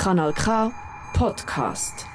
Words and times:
Kanal 0.00 0.32
K 0.32 0.72
Podcast. 1.12 2.06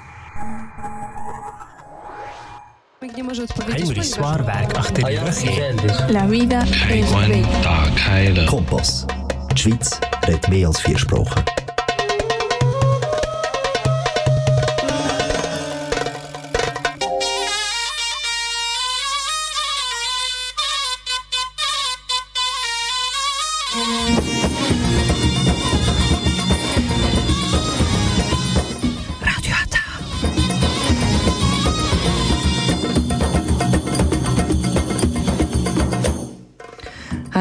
Heinrich 3.00 4.10
Swarberg, 4.10 4.76
Achterüberche. 4.76 5.76
La 6.08 6.28
vida. 6.28 6.64
Kompass. 8.46 9.06
Die 9.52 9.62
Schweiz 9.62 10.00
redet 10.26 10.48
mehr 10.48 10.66
als 10.66 10.80
vier 10.80 10.98
Sprachen. 10.98 11.44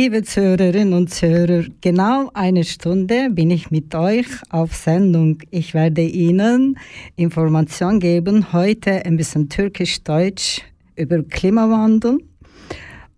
Liebe 0.00 0.22
Zuhörerinnen 0.22 0.94
und 0.94 1.12
Zuhörer, 1.12 1.64
genau 1.80 2.30
eine 2.32 2.62
Stunde 2.62 3.30
bin 3.30 3.50
ich 3.50 3.72
mit 3.72 3.96
euch 3.96 4.28
auf 4.48 4.72
Sendung. 4.72 5.42
Ich 5.50 5.74
werde 5.74 6.02
Ihnen 6.02 6.78
Informationen 7.16 7.98
geben, 7.98 8.52
heute 8.52 9.04
ein 9.04 9.16
bisschen 9.16 9.48
türkisch-deutsch 9.48 10.62
über 10.94 11.20
Klimawandel 11.24 12.20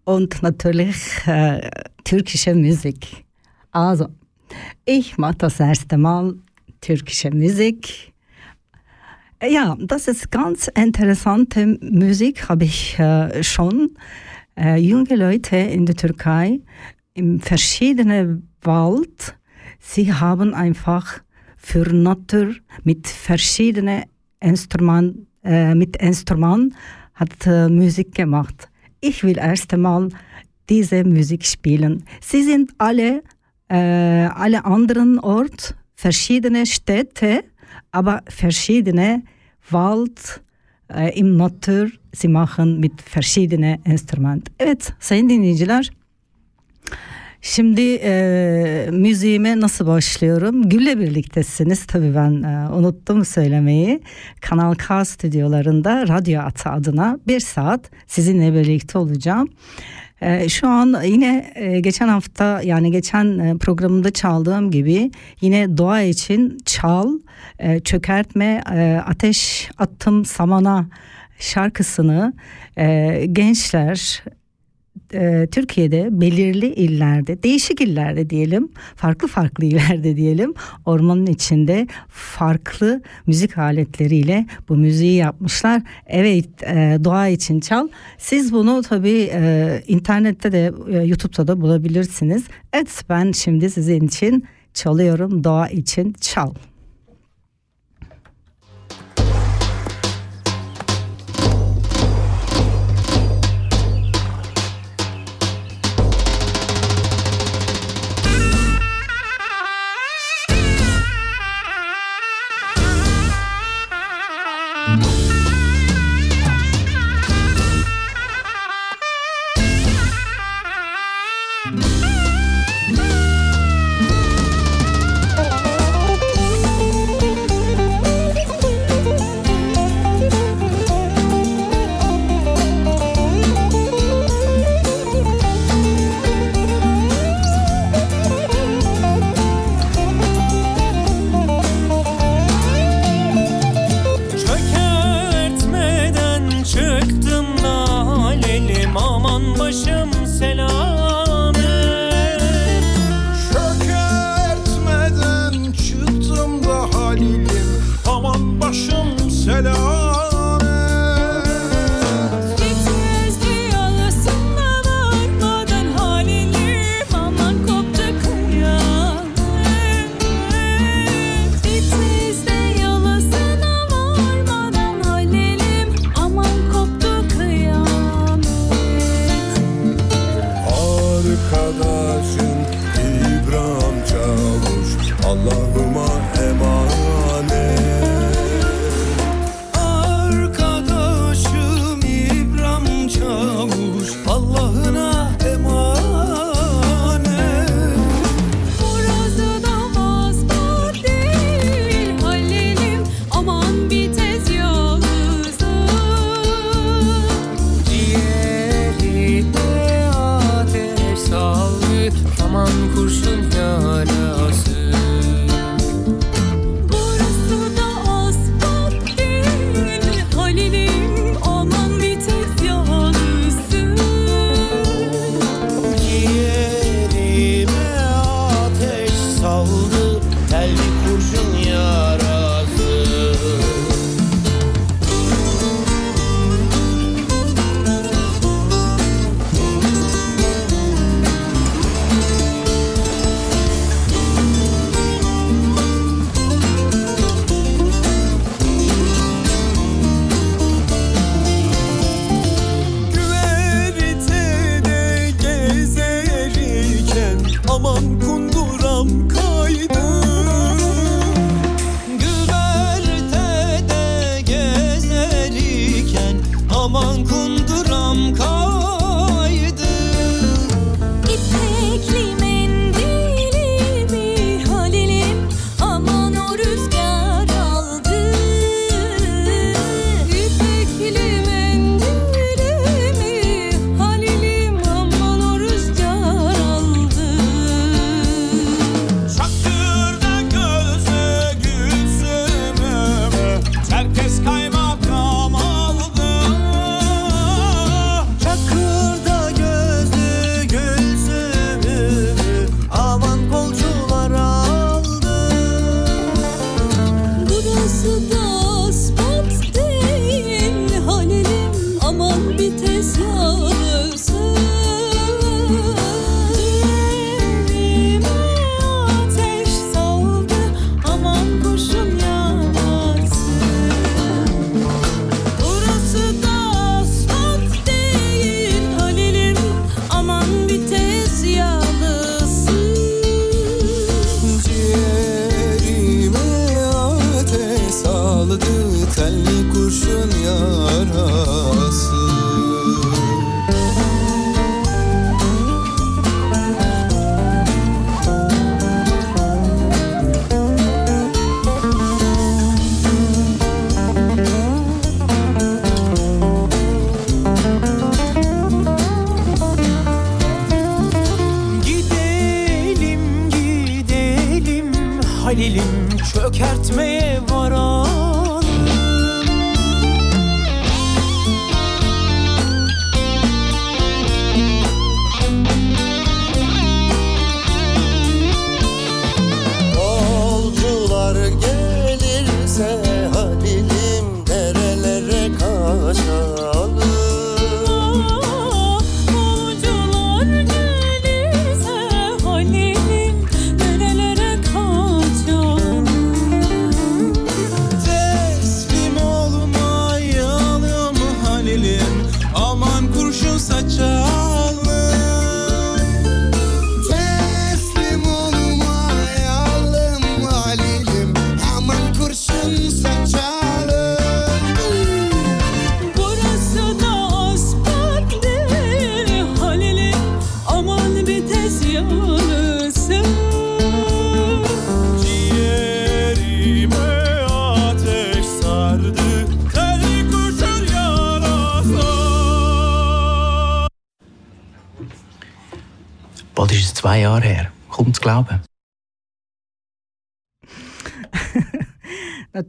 und 0.05 0.43
natürlich 0.43 0.97
äh, 1.27 1.69
türkische 2.03 2.55
Musik. 2.55 3.27
Also, 3.73 4.07
ich 4.87 5.19
mache 5.19 5.37
das 5.37 5.61
erste 5.61 5.99
Mal 5.99 6.35
türkische 6.81 7.31
Musik. 7.31 8.15
Ja, 9.47 9.77
das 9.79 10.09
ist 10.09 10.31
ganz 10.31 10.69
interessante 10.69 11.79
Musik, 11.83 12.49
habe 12.49 12.65
ich 12.65 12.99
äh, 12.99 13.43
schon 13.43 13.91
äh, 13.97 14.30
junge 14.57 15.17
Leute 15.17 15.57
in 15.57 15.87
der 15.87 15.97
Türkei 15.97 16.61
in 17.15 17.41
verschiedenen 17.41 18.49
Wald, 18.63 19.37
sie 19.79 20.13
haben 20.13 20.55
einfach 20.55 21.21
für 21.57 21.93
Natur 21.93 22.55
mit 22.85 23.07
verschiedenen 23.07 24.05
Instrumenten, 24.41 25.27
äh, 25.45 25.75
mit 25.75 25.97
Instrumenten 25.97 26.75
hat 27.15 27.47
äh, 27.47 27.69
Musik 27.69 28.15
gemacht. 28.15 28.71
Ich 29.01 29.23
will 29.25 29.37
erst 29.39 29.73
einmal 29.75 30.09
diese 30.69 31.05
Musik 31.05 31.45
spielen. 31.45 32.05
Sie 32.23 32.43
sind 32.43 32.73
alle, 32.79 33.23
äh, 33.69 33.77
alle 33.77 34.65
anderen 34.65 35.19
Ort, 35.19 35.75
verschiedene 35.95 36.65
Städte, 36.65 37.45
aber 37.91 38.23
verschiedene 38.29 39.23
Wald, 39.69 40.43
im 41.15 41.37
Natur 41.37 41.91
sie 42.15 42.29
machen 42.29 42.81
mit 42.81 42.93
verschiedenen 43.03 43.79
Instrumenten. 43.87 44.55
Evet 44.59 44.93
sayın 45.01 45.29
dinleyiciler 45.29 45.91
Şimdi 47.43 47.95
e, 48.03 48.89
müziğime 48.93 49.61
nasıl 49.61 49.87
başlıyorum? 49.87 50.69
Gül'le 50.69 51.01
birliktesiniz. 51.01 51.87
Tabii 51.87 52.15
ben 52.15 52.43
e, 52.43 52.69
unuttum 52.69 53.25
söylemeyi. 53.25 54.01
Kanal 54.41 54.75
K 54.75 55.05
stüdyolarında 55.05 56.09
Radyo 56.09 56.41
Atı 56.41 56.71
adına 56.71 57.19
bir 57.27 57.41
saat 57.41 57.91
sizinle 58.07 58.55
birlikte 58.55 58.99
olacağım. 58.99 59.49
E, 60.21 60.49
şu 60.49 60.69
an 60.69 61.03
yine 61.05 61.53
e, 61.55 61.81
geçen 61.81 62.09
hafta 62.09 62.63
yani 62.65 62.91
geçen 62.91 63.39
e, 63.39 63.59
programında 63.59 64.11
çaldığım 64.11 64.71
gibi 64.71 65.11
yine 65.41 65.79
doğa 65.79 66.03
için 66.03 66.59
çal, 66.65 67.19
e, 67.59 67.81
çökertme, 67.81 68.63
ateş 69.07 69.71
attım 69.79 70.25
samana 70.25 70.87
şarkısını 71.39 72.33
gençler 73.33 74.23
e, 75.15 75.47
Türkiye'de 75.51 76.09
belirli 76.21 76.75
illerde, 76.75 77.43
değişik 77.43 77.81
illerde 77.81 78.31
diyelim, 78.31 78.69
farklı 78.97 79.29
farklı 79.29 79.65
illerde 79.65 80.17
diyelim, 80.17 80.55
ormanın 80.87 81.27
içinde 81.27 81.87
farklı 82.09 83.03
müzik 83.27 83.59
aletleriyle 83.59 84.47
bu 84.69 84.77
müziği 84.77 85.17
yapmışlar. 85.17 85.83
Evet, 86.07 86.63
e, 86.63 86.99
doğa 87.05 87.29
için 87.29 87.61
çal. 87.61 87.89
Siz 88.19 88.53
bunu 88.53 88.83
tabii 88.83 89.31
e, 89.33 89.83
internette 89.89 90.53
de, 90.53 90.73
e, 90.91 90.97
YouTube'da 90.97 91.49
da 91.49 91.61
bulabilirsiniz. 91.61 92.45
Evet, 92.73 93.05
ben 93.09 93.33
şimdi 93.33 93.71
sizin 93.71 94.07
için 94.07 94.45
çalıyorum 94.75 95.45
doğa 95.45 95.69
için 95.69 96.15
çal. 96.21 96.55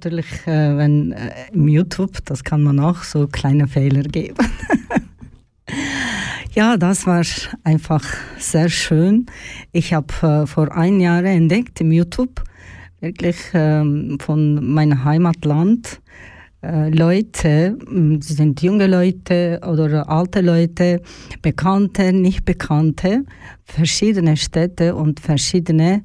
Natürlich, 0.03 0.47
äh, 0.47 0.77
wenn 0.77 1.11
äh, 1.11 1.29
im 1.53 1.67
YouTube, 1.67 2.25
das 2.25 2.43
kann 2.43 2.63
man 2.63 2.79
auch 2.79 3.03
so 3.03 3.27
kleine 3.27 3.67
Fehler 3.67 4.01
geben. 4.01 4.47
ja, 6.55 6.75
das 6.75 7.05
war 7.05 7.21
einfach 7.63 8.03
sehr 8.39 8.69
schön. 8.69 9.27
Ich 9.71 9.93
habe 9.93 10.07
äh, 10.23 10.47
vor 10.47 10.75
ein 10.75 10.99
Jahr 11.01 11.23
entdeckt 11.23 11.81
im 11.81 11.91
YouTube, 11.91 12.41
wirklich 12.99 13.37
ähm, 13.53 14.17
von 14.19 14.73
meinem 14.73 15.03
Heimatland, 15.03 16.01
äh, 16.63 16.89
Leute, 16.89 17.77
sind 18.21 18.63
junge 18.63 18.87
Leute 18.87 19.59
oder 19.61 20.09
alte 20.09 20.41
Leute, 20.41 21.03
Bekannte, 21.43 22.11
nicht 22.11 22.43
Bekannte, 22.43 23.23
verschiedene 23.65 24.35
Städte 24.35 24.95
und 24.95 25.19
verschiedene 25.19 26.01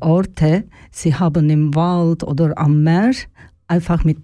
Orte. 0.00 0.64
Sie 0.90 1.14
haben 1.14 1.50
im 1.50 1.72
Wald 1.72 2.24
oder 2.24 2.56
am 2.58 2.82
Meer 2.82 3.12
einfach 3.68 4.04
mit 4.04 4.18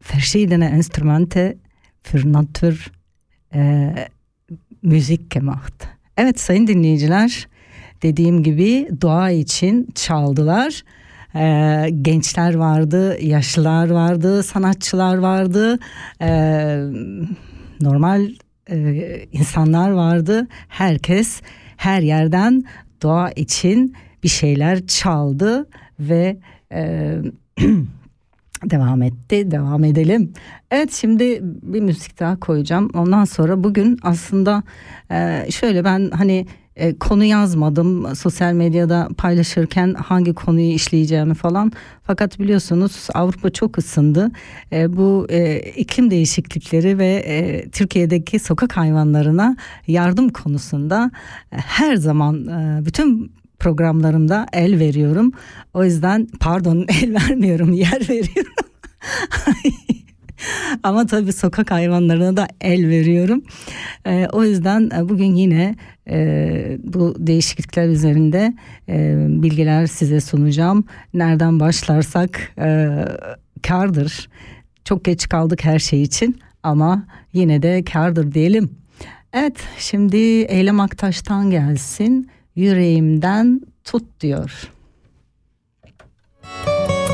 verschiedenen 0.00 0.74
Instrumenten 0.74 1.60
für 2.02 2.28
Natur 2.28 2.74
äh, 3.50 4.08
müzik 4.82 5.30
gemacht. 5.30 5.88
Evet 6.16 6.40
sayın 6.40 6.66
dinleyiciler 6.66 7.48
dediğim 8.02 8.42
gibi 8.42 8.88
doğa 9.00 9.30
için 9.30 9.88
çaldılar. 9.94 10.82
Ee, 11.36 11.90
gençler 12.02 12.54
vardı, 12.54 13.18
yaşlılar 13.22 13.90
vardı, 13.90 14.42
sanatçılar 14.42 15.16
vardı, 15.16 15.78
ee, 16.20 16.78
normal 17.80 18.28
e, 18.70 19.26
insanlar 19.32 19.90
vardı. 19.90 20.46
Herkes 20.68 21.40
her 21.76 22.00
yerden 22.02 22.64
doğa 23.02 23.30
için 23.30 23.94
bir 24.24 24.28
şeyler 24.28 24.86
çaldı 24.86 25.68
ve 26.00 26.36
e, 26.72 27.14
devam 28.64 29.02
etti. 29.02 29.50
Devam 29.50 29.84
edelim. 29.84 30.32
Evet 30.70 30.92
şimdi 30.92 31.40
bir 31.42 31.80
müzik 31.80 32.20
daha 32.20 32.40
koyacağım. 32.40 32.90
Ondan 32.94 33.24
sonra 33.24 33.64
bugün 33.64 33.98
aslında 34.02 34.62
e, 35.10 35.46
şöyle 35.50 35.84
ben 35.84 36.10
hani 36.10 36.46
e, 36.76 36.98
konu 36.98 37.24
yazmadım 37.24 38.16
sosyal 38.16 38.52
medyada 38.52 39.08
paylaşırken 39.16 39.94
hangi 39.94 40.34
konuyu 40.34 40.72
işleyeceğimi 40.72 41.34
falan. 41.34 41.72
Fakat 42.02 42.40
biliyorsunuz 42.40 43.08
Avrupa 43.14 43.50
çok 43.50 43.78
ısındı. 43.78 44.30
E, 44.72 44.96
bu 44.96 45.26
e, 45.30 45.58
iklim 45.58 46.10
değişiklikleri 46.10 46.98
ve 46.98 47.14
e, 47.26 47.68
Türkiye'deki 47.70 48.38
sokak 48.38 48.76
hayvanlarına 48.76 49.56
yardım 49.86 50.28
konusunda 50.28 51.10
e, 51.52 51.56
her 51.56 51.96
zaman 51.96 52.46
e, 52.46 52.86
bütün 52.86 53.32
programlarımda 53.58 54.46
el 54.52 54.78
veriyorum. 54.78 55.32
O 55.74 55.84
yüzden 55.84 56.28
pardon 56.40 56.86
el 57.02 57.14
vermiyorum 57.14 57.72
yer 57.72 58.08
veriyorum. 58.08 58.52
Ama 60.82 61.06
tabii 61.06 61.32
sokak 61.32 61.70
hayvanlarına 61.70 62.36
da 62.36 62.48
el 62.60 62.88
veriyorum. 62.88 63.42
Ee, 64.06 64.26
o 64.32 64.44
yüzden 64.44 64.90
e, 64.96 65.08
bugün 65.08 65.34
yine 65.34 65.74
e, 66.08 66.78
bu 66.84 67.14
değişiklikler 67.18 67.88
üzerinde 67.88 68.54
e, 68.88 69.16
bilgiler 69.28 69.86
size 69.86 70.20
sunacağım. 70.20 70.84
Nereden 71.14 71.60
başlarsak 71.60 72.52
e, 72.58 72.88
kardır. 73.62 74.28
Çok 74.84 75.04
geç 75.04 75.28
kaldık 75.28 75.64
her 75.64 75.78
şey 75.78 76.02
için 76.02 76.38
ama 76.62 77.06
yine 77.32 77.62
de 77.62 77.84
kardır 77.84 78.32
diyelim. 78.32 78.70
Evet 79.32 79.56
şimdi 79.78 80.16
Eylem 80.42 80.80
Aktaş'tan 80.80 81.50
gelsin. 81.50 82.30
Yüreğimden 82.56 83.60
tut 83.84 84.20
diyor. 84.20 84.70
Sevdan 85.86 87.13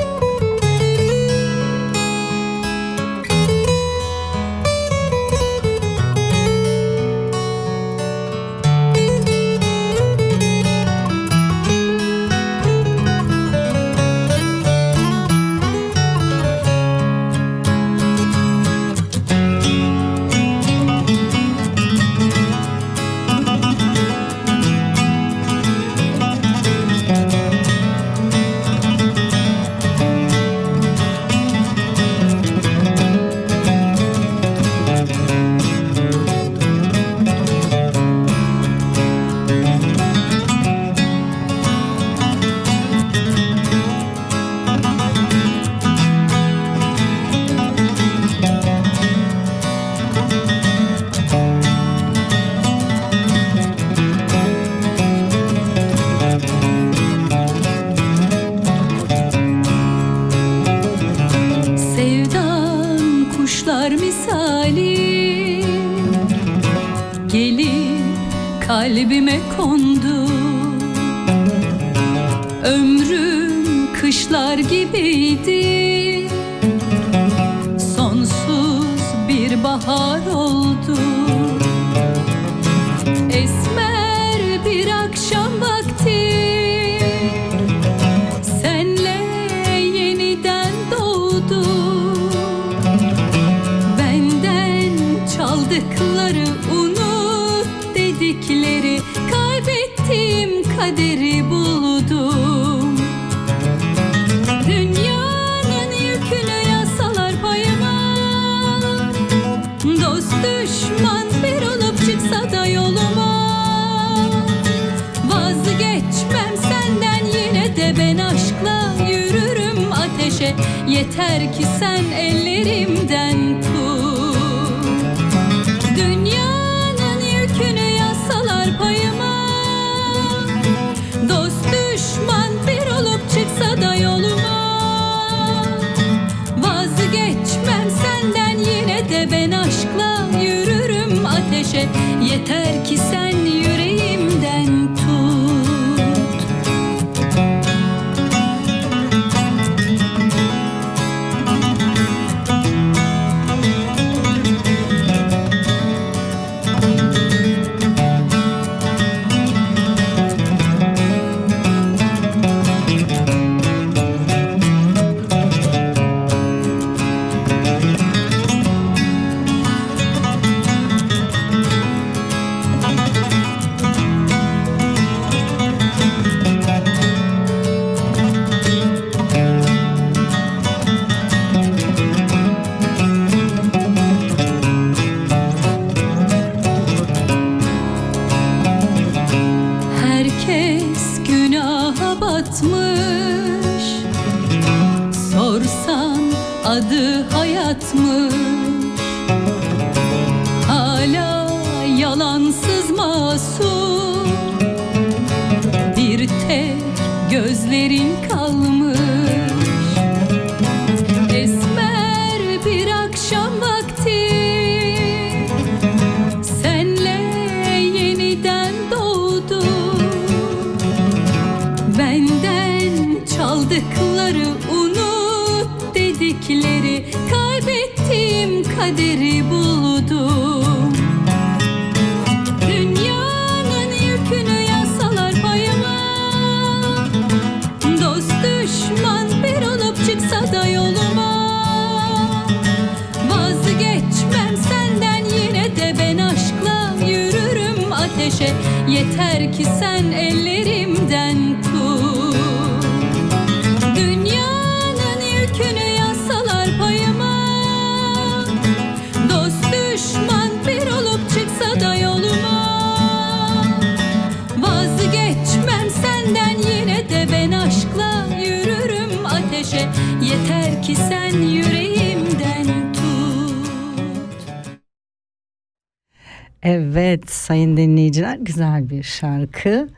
Evet 276.63 277.31
sayın 277.31 277.77
dinleyiciler 277.77 278.39
güzel 278.41 278.91
bir 278.91 279.03
şarkı. 279.03 279.89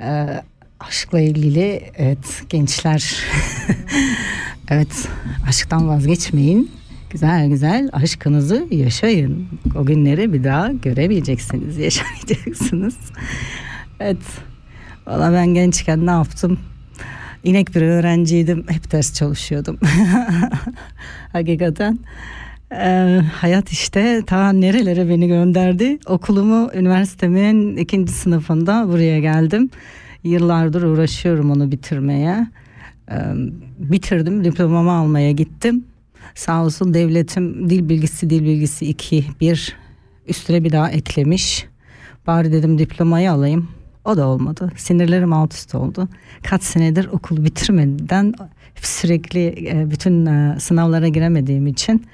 Ee, 0.00 0.42
aşkla 0.80 1.20
ilgili 1.20 1.82
evet 1.96 2.42
gençler 2.48 3.16
evet 4.68 5.08
aşktan 5.48 5.88
vazgeçmeyin. 5.88 6.70
Güzel 7.10 7.48
güzel 7.48 7.88
aşkınızı 7.92 8.66
yaşayın. 8.70 9.48
O 9.76 9.86
günleri 9.86 10.32
bir 10.32 10.44
daha 10.44 10.72
göremeyeceksiniz, 10.72 11.78
yaşamayacaksınız. 11.78 12.96
Evet. 14.00 14.22
Valla 15.06 15.32
ben 15.32 15.46
gençken 15.46 16.06
ne 16.06 16.10
yaptım? 16.10 16.58
İnek 17.44 17.74
bir 17.74 17.82
öğrenciydim. 17.82 18.64
Hep 18.68 18.92
ders 18.92 19.14
çalışıyordum. 19.14 19.78
Hakikaten. 21.32 21.98
Ee, 22.72 23.20
hayat 23.32 23.72
işte 23.72 24.22
ta 24.26 24.52
nerelere 24.52 25.08
beni 25.08 25.28
gönderdi. 25.28 25.98
Okulumu 26.06 26.70
üniversitemin 26.74 27.76
ikinci 27.76 28.12
sınıfında 28.12 28.88
buraya 28.88 29.20
geldim. 29.20 29.70
Yıllardır 30.24 30.82
uğraşıyorum 30.82 31.50
onu 31.50 31.72
bitirmeye. 31.72 32.46
Ee, 33.10 33.14
bitirdim 33.78 34.44
diplomamı 34.44 34.92
almaya 34.92 35.30
gittim. 35.30 35.84
Sağ 36.34 36.64
olsun 36.64 36.94
devletim 36.94 37.70
dil 37.70 37.88
bilgisi 37.88 38.30
dil 38.30 38.44
bilgisi 38.44 38.86
2 38.86 39.24
bir 39.40 39.76
üstüne 40.28 40.64
bir 40.64 40.72
daha 40.72 40.90
eklemiş. 40.90 41.66
Bari 42.26 42.52
dedim 42.52 42.78
diplomayı 42.78 43.32
alayım. 43.32 43.68
O 44.04 44.16
da 44.16 44.26
olmadı. 44.26 44.72
Sinirlerim 44.76 45.32
alt 45.32 45.54
üst 45.54 45.74
oldu. 45.74 46.08
Kaç 46.42 46.62
senedir 46.62 47.06
okulu 47.06 47.44
bitirmeden 47.44 48.34
sürekli 48.82 49.68
e, 49.68 49.90
bütün 49.90 50.26
e, 50.26 50.56
sınavlara 50.60 51.08
giremediğim 51.08 51.66
için 51.66 52.06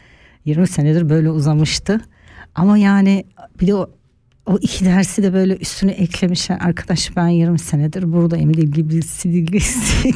20 0.44 0.66
senedir 0.66 1.08
böyle 1.08 1.30
uzamıştı. 1.30 2.00
Ama 2.54 2.78
yani 2.78 3.24
bir 3.60 3.66
de 3.66 3.74
o, 3.74 3.90
o 4.46 4.58
iki 4.58 4.84
dersi 4.84 5.22
de 5.22 5.32
böyle 5.32 5.56
üstüne 5.56 5.92
eklemişler. 5.92 6.58
Arkadaş 6.60 7.16
ben 7.16 7.28
20 7.28 7.58
senedir 7.58 8.12
buradayım. 8.12 8.54
Dil 8.54 8.72
bilgisi 8.72 9.32
dil 9.32 9.46
bilgisi. 9.46 10.10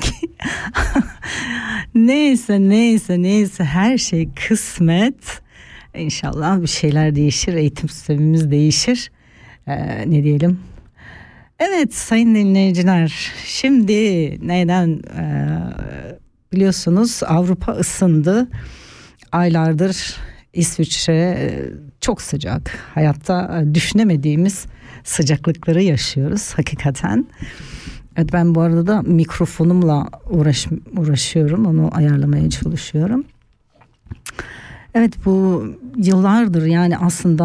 neyse 1.94 2.60
neyse 2.60 3.22
neyse 3.22 3.64
her 3.64 3.98
şey 3.98 4.28
kısmet. 4.48 5.40
İnşallah 5.94 6.62
bir 6.62 6.66
şeyler 6.66 7.14
değişir. 7.14 7.54
Eğitim 7.54 7.88
sistemimiz 7.88 8.50
değişir. 8.50 9.10
Ee, 9.66 10.10
ne 10.10 10.24
diyelim? 10.24 10.60
Evet 11.58 11.94
sayın 11.94 12.34
dinleyiciler 12.34 13.32
şimdi 13.46 13.92
neden 14.48 14.88
e, 15.18 15.24
biliyorsunuz 16.52 17.20
Avrupa 17.26 17.72
ısındı 17.72 18.48
aylardır 19.34 20.16
İsviçre 20.52 21.14
e, 21.14 21.70
çok 22.00 22.22
sıcak 22.22 22.70
hayatta 22.94 23.60
e, 23.60 23.74
düşünemediğimiz 23.74 24.66
sıcaklıkları 25.04 25.82
yaşıyoruz 25.82 26.54
hakikaten. 26.56 27.26
Evet 28.16 28.32
ben 28.32 28.54
bu 28.54 28.60
arada 28.60 28.86
da 28.86 29.02
mikrofonumla 29.02 30.08
uğraş, 30.30 30.66
uğraşıyorum 30.96 31.66
onu 31.66 31.90
ayarlamaya 31.92 32.50
çalışıyorum. 32.50 33.24
Evet 34.94 35.12
bu 35.24 35.66
yıllardır 35.96 36.66
yani 36.66 36.98
aslında 36.98 37.44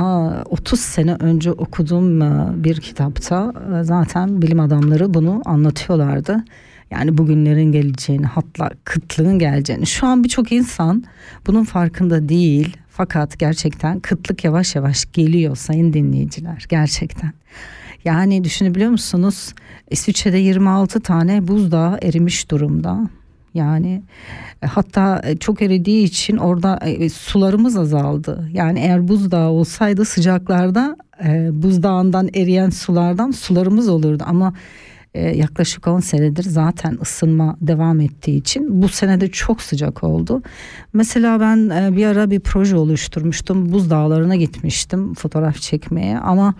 30 0.49 0.79
sene 0.79 1.13
önce 1.13 1.51
okuduğum 1.51 2.21
e, 2.21 2.63
bir 2.63 2.81
kitapta 2.81 3.53
zaten 3.81 4.41
bilim 4.41 4.59
adamları 4.59 5.13
bunu 5.13 5.41
anlatıyorlardı. 5.45 6.43
Yani 6.91 7.17
bugünlerin 7.17 7.71
geleceğini 7.71 8.25
hatta 8.25 8.69
kıtlığın 8.83 9.39
geleceğini. 9.39 9.87
Şu 9.87 10.07
an 10.07 10.23
birçok 10.23 10.51
insan 10.51 11.03
bunun 11.47 11.63
farkında 11.63 12.29
değil. 12.29 12.77
Fakat 12.89 13.39
gerçekten 13.39 13.99
kıtlık 13.99 14.43
yavaş 14.43 14.75
yavaş 14.75 15.11
geliyor 15.13 15.55
sayın 15.55 15.93
dinleyiciler 15.93 16.65
gerçekten. 16.69 17.33
Yani 18.05 18.43
düşünebiliyor 18.43 18.91
musunuz? 18.91 19.53
İsviçre'de 19.91 20.37
26 20.37 20.99
tane 20.99 21.47
buzdağı 21.47 21.99
erimiş 22.01 22.51
durumda. 22.51 23.09
Yani 23.53 24.01
e, 24.63 24.67
hatta 24.67 25.21
e, 25.25 25.37
çok 25.37 25.61
eridiği 25.61 26.03
için 26.03 26.37
orada 26.37 26.79
e, 26.83 27.09
sularımız 27.09 27.77
azaldı. 27.77 28.49
Yani 28.53 28.79
eğer 28.79 29.07
buzdağı 29.07 29.49
olsaydı 29.49 30.05
sıcaklarda 30.05 30.97
buzdağından 31.51 32.29
eriyen 32.33 32.69
sulardan 32.69 33.31
sularımız 33.31 33.89
olurdu. 33.89 34.23
Ama 34.27 34.53
e, 35.13 35.37
yaklaşık 35.37 35.87
10 35.87 35.99
senedir 35.99 36.43
zaten 36.43 36.97
ısınma 37.01 37.57
devam 37.61 38.01
ettiği 38.01 38.37
için 38.37 38.81
bu 38.81 38.89
senede 38.89 39.27
çok 39.27 39.61
sıcak 39.61 40.03
oldu. 40.03 40.41
Mesela 40.93 41.39
ben 41.39 41.69
e, 41.69 41.95
bir 41.97 42.05
ara 42.05 42.29
bir 42.31 42.39
proje 42.39 42.75
oluşturmuştum. 42.75 43.71
Buz 43.71 43.89
dağlarına 43.89 44.35
gitmiştim 44.35 45.13
fotoğraf 45.13 45.55
çekmeye 45.55 46.19
ama 46.19 46.53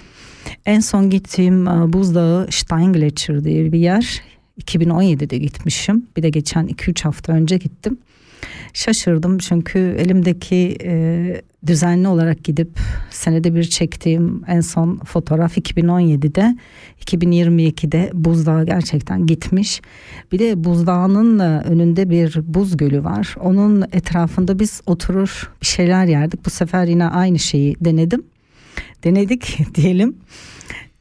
en 0.66 0.80
son 0.80 1.10
gittiğim 1.10 1.68
e, 1.68 1.94
buzdağı 1.94 2.48
Steinglacier 2.52 3.44
diye 3.44 3.72
bir 3.72 3.80
yer. 3.80 4.22
2017'de 4.62 5.38
gitmişim. 5.38 6.08
Bir 6.18 6.24
de 6.24 6.30
geçen 6.30 6.68
2-3 6.68 7.04
hafta 7.04 7.34
önce 7.34 7.58
gittim. 7.58 7.98
Şaşırdım 8.74 9.38
çünkü 9.38 9.80
elimdeki 9.80 10.78
e, 10.84 11.42
düzenli 11.68 12.08
olarak 12.08 12.44
gidip 12.44 12.80
senede 13.10 13.56
bir 13.56 13.64
çektiğim 13.64 14.44
en 14.48 14.62
son 14.62 14.98
fotoğraf 14.98 15.58
2017'de 15.58 16.56
2022'de 17.06 18.12
buzdağı 18.14 18.66
gerçekten 18.66 19.26
gitmiş. 19.26 19.82
Bir 20.32 20.40
de 20.40 20.64
buzdağının 20.64 21.40
önünde 21.64 22.10
bir 22.10 22.42
buz 22.44 22.78
gölü 22.78 23.04
var. 23.04 23.36
Onun 23.42 23.86
etrafında 23.92 24.60
biz 24.60 24.82
oturur 24.86 25.52
bir 25.62 25.68
şeyler 25.68 26.06
yerdik. 26.06 26.46
Bu 26.46 26.50
sefer 26.50 26.86
yine 26.86 27.08
aynı 27.08 27.40
şeyi 27.40 27.76
denedim. 27.82 28.24
Denedik 29.04 29.58
diyelim. 29.76 30.16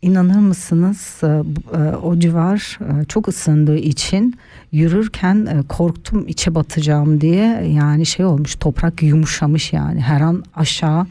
İnanır 0.02 0.38
mısınız 0.38 1.20
e, 1.22 1.26
e, 1.26 1.96
o 1.96 2.18
civar 2.18 2.78
e, 2.80 3.04
çok 3.04 3.28
ısındığı 3.28 3.76
için 3.76 4.38
yürürken 4.72 5.64
korktum 5.68 6.28
içe 6.28 6.54
batacağım 6.54 7.20
diye 7.20 7.70
yani 7.74 8.06
şey 8.06 8.26
olmuş 8.26 8.54
toprak 8.54 9.02
yumuşamış 9.02 9.72
yani 9.72 10.00
her 10.00 10.20
an 10.20 10.44
aşağı 10.54 11.06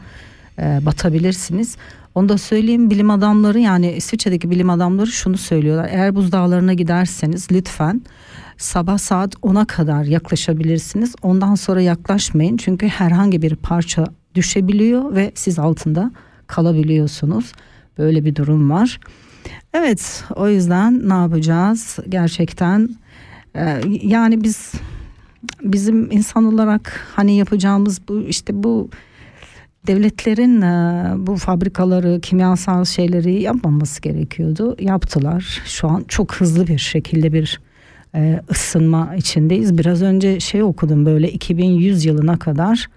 batabilirsiniz. 0.58 1.76
Onu 2.14 2.28
da 2.28 2.38
söyleyeyim 2.38 2.90
bilim 2.90 3.10
adamları 3.10 3.58
yani 3.58 3.92
İsviçre'deki 3.92 4.50
bilim 4.50 4.70
adamları 4.70 5.06
şunu 5.06 5.38
söylüyorlar. 5.38 5.88
Eğer 5.92 6.14
buzdağlarına 6.14 6.72
giderseniz 6.72 7.48
lütfen 7.52 8.02
sabah 8.56 8.98
saat 8.98 9.34
10'a 9.34 9.64
kadar 9.64 10.04
yaklaşabilirsiniz. 10.04 11.14
Ondan 11.22 11.54
sonra 11.54 11.80
yaklaşmayın 11.80 12.56
çünkü 12.56 12.88
herhangi 12.88 13.42
bir 13.42 13.56
parça 13.56 14.04
düşebiliyor 14.34 15.14
ve 15.14 15.32
siz 15.34 15.58
altında 15.58 16.10
kalabiliyorsunuz. 16.46 17.52
Böyle 17.98 18.24
bir 18.24 18.36
durum 18.36 18.70
var. 18.70 19.00
Evet 19.74 20.24
o 20.36 20.48
yüzden 20.48 21.08
ne 21.08 21.14
yapacağız? 21.14 21.98
Gerçekten 22.08 22.88
e, 23.56 23.80
yani 24.02 24.44
biz 24.44 24.72
bizim 25.62 26.10
insan 26.10 26.44
olarak 26.54 27.06
hani 27.16 27.36
yapacağımız 27.36 28.08
bu 28.08 28.22
işte 28.22 28.62
bu 28.62 28.90
devletlerin 29.86 30.62
e, 30.62 31.12
bu 31.26 31.36
fabrikaları 31.36 32.20
kimyasal 32.20 32.84
şeyleri 32.84 33.42
yapmaması 33.42 34.02
gerekiyordu. 34.02 34.76
Yaptılar. 34.80 35.62
Şu 35.64 35.88
an 35.88 36.04
çok 36.08 36.34
hızlı 36.34 36.66
bir 36.66 36.78
şekilde 36.78 37.32
bir 37.32 37.60
e, 38.14 38.40
ısınma 38.50 39.14
içindeyiz. 39.16 39.78
Biraz 39.78 40.02
önce 40.02 40.40
şey 40.40 40.62
okudum 40.62 41.06
böyle 41.06 41.30
2100 41.30 42.04
yılına 42.04 42.38
kadar 42.38 42.88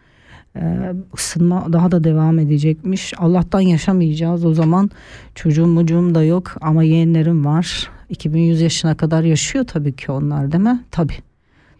e, 0.55 0.93
ısınma 1.17 1.73
daha 1.73 1.91
da 1.91 2.03
devam 2.03 2.39
edecekmiş. 2.39 3.13
Allah'tan 3.17 3.61
yaşamayacağız 3.61 4.45
o 4.45 4.53
zaman. 4.53 4.89
Çocuğum 5.35 5.67
mucuğum 5.67 6.15
da 6.15 6.23
yok 6.23 6.55
ama 6.61 6.83
yeğenlerim 6.83 7.45
var. 7.45 7.89
2100 8.09 8.61
yaşına 8.61 8.97
kadar 8.97 9.23
yaşıyor 9.23 9.65
tabii 9.67 9.95
ki 9.95 10.11
onlar 10.11 10.51
değil 10.51 10.63
mi? 10.63 10.83
Tabii. 10.91 11.17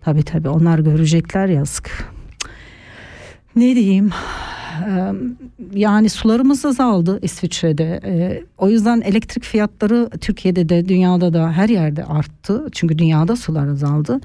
Tabii 0.01 0.23
tabii 0.23 0.49
onlar 0.49 0.79
görecekler 0.79 1.47
yazık. 1.47 2.13
Ne 3.55 3.75
diyeyim? 3.75 4.11
Yani 5.73 6.09
sularımız 6.09 6.65
azaldı 6.65 7.19
İsviçre'de. 7.21 7.99
O 8.57 8.69
yüzden 8.69 9.01
elektrik 9.01 9.43
fiyatları 9.43 10.09
Türkiye'de 10.21 10.69
de 10.69 10.89
dünyada 10.89 11.33
da 11.33 11.51
her 11.51 11.69
yerde 11.69 12.05
arttı. 12.05 12.67
Çünkü 12.71 12.97
dünyada 12.97 13.35
sular 13.35 13.67
azaldı. 13.67 14.19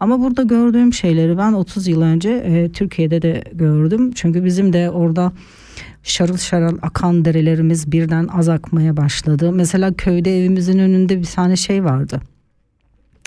Ama 0.00 0.20
burada 0.20 0.42
gördüğüm 0.42 0.92
şeyleri 0.92 1.38
ben 1.38 1.52
30 1.52 1.88
yıl 1.88 2.02
önce 2.02 2.70
Türkiye'de 2.72 3.22
de 3.22 3.44
gördüm. 3.52 4.12
Çünkü 4.14 4.44
bizim 4.44 4.72
de 4.72 4.90
orada 4.90 5.32
şarıl 6.02 6.36
şarıl 6.36 6.78
akan 6.82 7.24
derelerimiz 7.24 7.92
birden 7.92 8.28
az 8.28 8.48
akmaya 8.48 8.96
başladı. 8.96 9.52
Mesela 9.52 9.92
köyde 9.94 10.38
evimizin 10.38 10.78
önünde 10.78 11.18
bir 11.18 11.26
tane 11.26 11.56
şey 11.56 11.84
vardı 11.84 12.20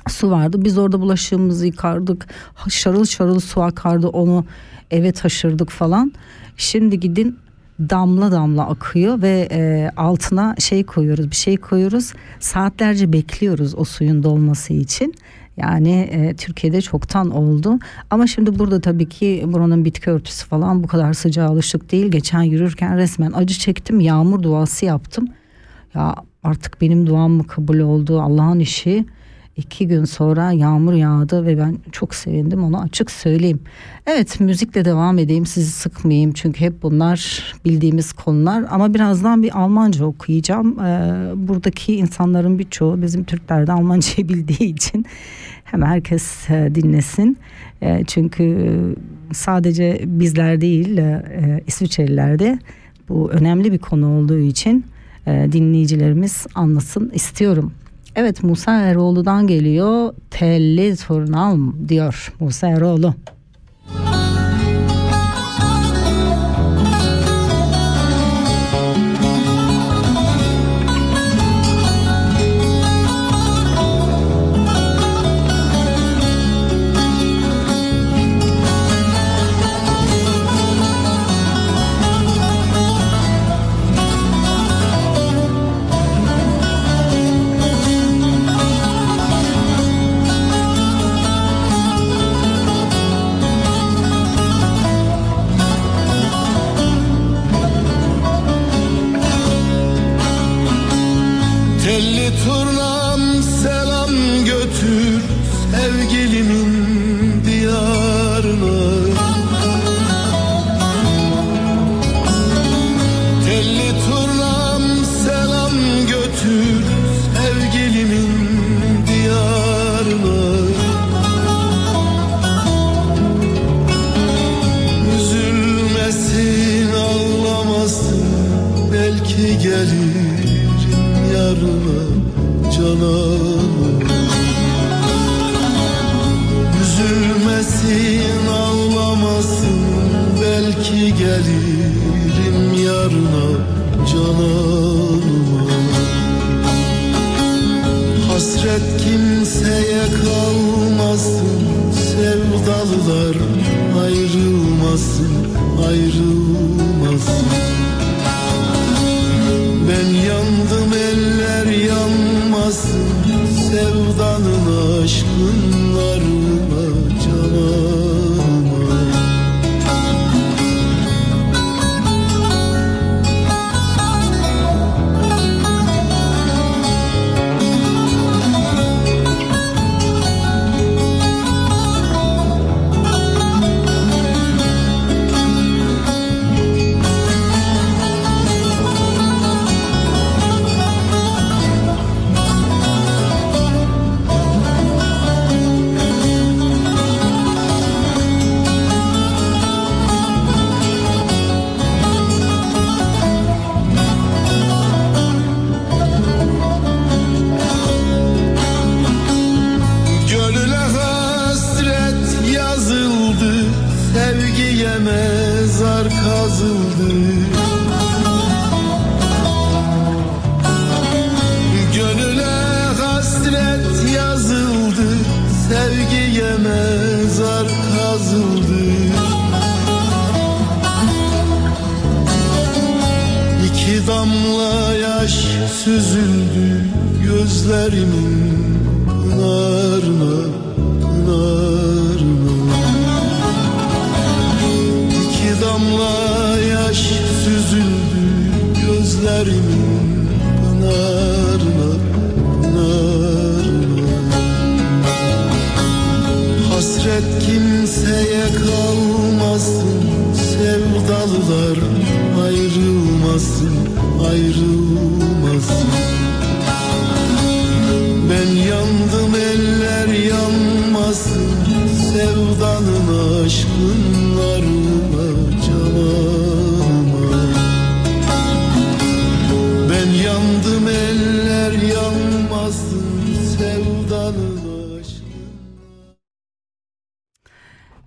su 0.09 0.31
vardı. 0.31 0.57
Biz 0.63 0.77
orada 0.77 1.01
bulaşığımızı 1.01 1.65
yıkardık. 1.65 2.27
Şarıl 2.69 3.05
şarıl 3.05 3.39
su 3.39 3.61
akardı 3.61 4.07
onu 4.07 4.45
eve 4.91 5.11
taşırdık 5.11 5.69
falan. 5.69 6.13
Şimdi 6.61 6.99
gidin 6.99 7.37
damla 7.79 8.31
damla 8.31 8.67
akıyor 8.67 9.21
ve 9.21 9.47
e, 9.51 9.91
altına 9.97 10.55
şey 10.59 10.83
koyuyoruz 10.83 11.31
bir 11.31 11.35
şey 11.35 11.57
koyuyoruz. 11.57 12.13
Saatlerce 12.39 13.13
bekliyoruz 13.13 13.75
o 13.75 13.83
suyun 13.83 14.23
dolması 14.23 14.73
için. 14.73 15.13
Yani 15.57 15.91
e, 15.91 16.35
Türkiye'de 16.35 16.81
çoktan 16.81 17.31
oldu. 17.31 17.79
Ama 18.09 18.27
şimdi 18.27 18.59
burada 18.59 18.81
tabii 18.81 19.09
ki 19.09 19.43
buranın 19.47 19.85
bitki 19.85 20.09
örtüsü 20.09 20.47
falan 20.47 20.83
bu 20.83 20.87
kadar 20.87 21.13
sıcağa 21.13 21.45
alışık 21.45 21.91
değil. 21.91 22.11
Geçen 22.11 22.41
yürürken 22.41 22.97
resmen 22.97 23.31
acı 23.31 23.53
çektim. 23.53 23.99
Yağmur 23.99 24.43
duası 24.43 24.85
yaptım. 24.85 25.27
Ya 25.95 26.15
artık 26.43 26.81
benim 26.81 27.07
duam 27.07 27.31
mı 27.31 27.47
kabul 27.47 27.79
oldu 27.79 28.21
Allah'ın 28.21 28.59
işi. 28.59 29.05
İki 29.61 29.87
gün 29.87 30.05
sonra 30.05 30.51
yağmur 30.51 30.93
yağdı 30.93 31.45
ve 31.45 31.57
ben 31.57 31.77
çok 31.91 32.15
sevindim 32.15 32.63
onu 32.63 32.81
açık 32.81 33.11
söyleyeyim. 33.11 33.59
Evet 34.07 34.39
müzikle 34.39 34.85
devam 34.85 35.19
edeyim 35.19 35.45
sizi 35.45 35.71
sıkmayayım 35.71 36.31
çünkü 36.31 36.61
hep 36.61 36.83
bunlar 36.83 37.43
bildiğimiz 37.65 38.13
konular 38.13 38.65
ama 38.69 38.93
birazdan 38.93 39.43
bir 39.43 39.59
Almanca 39.59 40.05
okuyacağım. 40.05 40.79
Ee, 40.79 41.31
buradaki 41.35 41.95
insanların 41.95 42.59
birçoğu 42.59 43.01
bizim 43.01 43.23
Türklerde 43.23 43.71
Almancayı 43.71 44.29
bildiği 44.29 44.73
için 44.73 45.05
hem 45.63 45.81
herkes 45.81 46.49
e, 46.49 46.71
dinlesin. 46.75 47.37
E, 47.81 48.03
çünkü 48.07 48.77
sadece 49.33 50.01
bizler 50.05 50.61
değil 50.61 50.97
e, 50.97 51.01
e, 51.01 51.63
İsviçreliler 51.67 52.39
de 52.39 52.59
bu 53.09 53.31
önemli 53.31 53.71
bir 53.71 53.79
konu 53.79 54.17
olduğu 54.17 54.39
için 54.39 54.85
e, 55.27 55.47
dinleyicilerimiz 55.51 56.47
anlasın 56.55 57.11
istiyorum. 57.13 57.71
Evet 58.15 58.43
Musa 58.43 58.81
Eroğlu'dan 58.81 59.47
geliyor. 59.47 60.13
Telli 60.29 60.95
turnam 60.95 61.75
diyor 61.89 62.33
Musa 62.39 62.67
Eroğlu. 62.67 63.13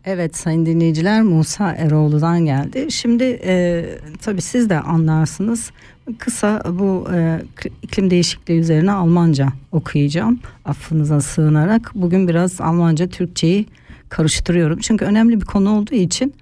Evet 0.06 0.36
sayın 0.36 0.66
dinleyiciler 0.66 1.22
Musa 1.22 1.72
Eroğlu'dan 1.72 2.44
geldi. 2.44 2.86
Şimdi 2.90 3.40
e, 3.44 3.84
tabii 4.22 4.42
siz 4.42 4.70
de 4.70 4.80
anlarsınız. 4.80 5.70
Kısa 6.18 6.62
bu 6.70 7.08
e, 7.14 7.40
iklim 7.82 8.10
değişikliği 8.10 8.58
üzerine 8.58 8.92
Almanca 8.92 9.48
okuyacağım. 9.72 10.40
Affınıza 10.64 11.20
sığınarak. 11.20 11.92
Bugün 11.94 12.28
biraz 12.28 12.60
Almanca 12.60 13.08
Türkçeyi 13.08 13.66
karıştırıyorum. 14.08 14.78
Çünkü 14.78 15.04
önemli 15.04 15.40
bir 15.40 15.46
konu 15.46 15.78
olduğu 15.78 15.94
için 15.94 16.34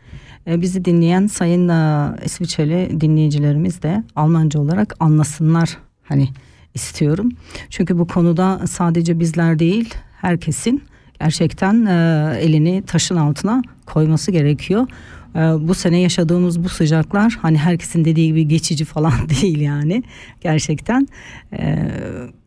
e, 0.46 0.60
bizi 0.60 0.84
dinleyen 0.84 1.26
sayın 1.26 1.68
e, 1.68 2.10
İsviçreli 2.24 3.00
dinleyicilerimiz 3.00 3.82
de 3.82 4.04
Almanca 4.16 4.60
olarak 4.60 4.94
anlasınlar 5.00 5.78
hani 6.02 6.28
istiyorum. 6.74 7.28
Çünkü 7.70 7.98
bu 7.98 8.06
konuda 8.06 8.66
sadece 8.66 9.20
bizler 9.20 9.58
değil 9.58 9.94
herkesin 10.20 10.82
gerçekten 11.22 11.86
e, 11.86 12.36
elini 12.40 12.82
taşın 12.86 13.16
altına 13.16 13.62
koyması 13.86 14.30
gerekiyor. 14.30 14.86
E, 15.34 15.38
bu 15.38 15.74
sene 15.74 16.00
yaşadığımız 16.00 16.64
bu 16.64 16.68
sıcaklar 16.68 17.38
hani 17.42 17.58
herkesin 17.58 18.04
dediği 18.04 18.26
gibi 18.26 18.48
geçici 18.48 18.84
falan 18.84 19.12
değil 19.42 19.60
yani. 19.60 20.02
Gerçekten 20.40 21.08
e, 21.52 21.88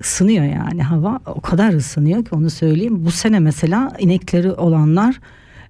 ısınıyor 0.01 0.45
yani 0.45 0.83
hava 0.83 1.19
o 1.25 1.41
kadar 1.41 1.73
ısınıyor 1.73 2.25
ki 2.25 2.35
onu 2.35 2.49
söyleyeyim. 2.49 3.05
Bu 3.05 3.11
sene 3.11 3.39
mesela 3.39 3.91
inekleri 3.99 4.51
olanlar 4.51 5.19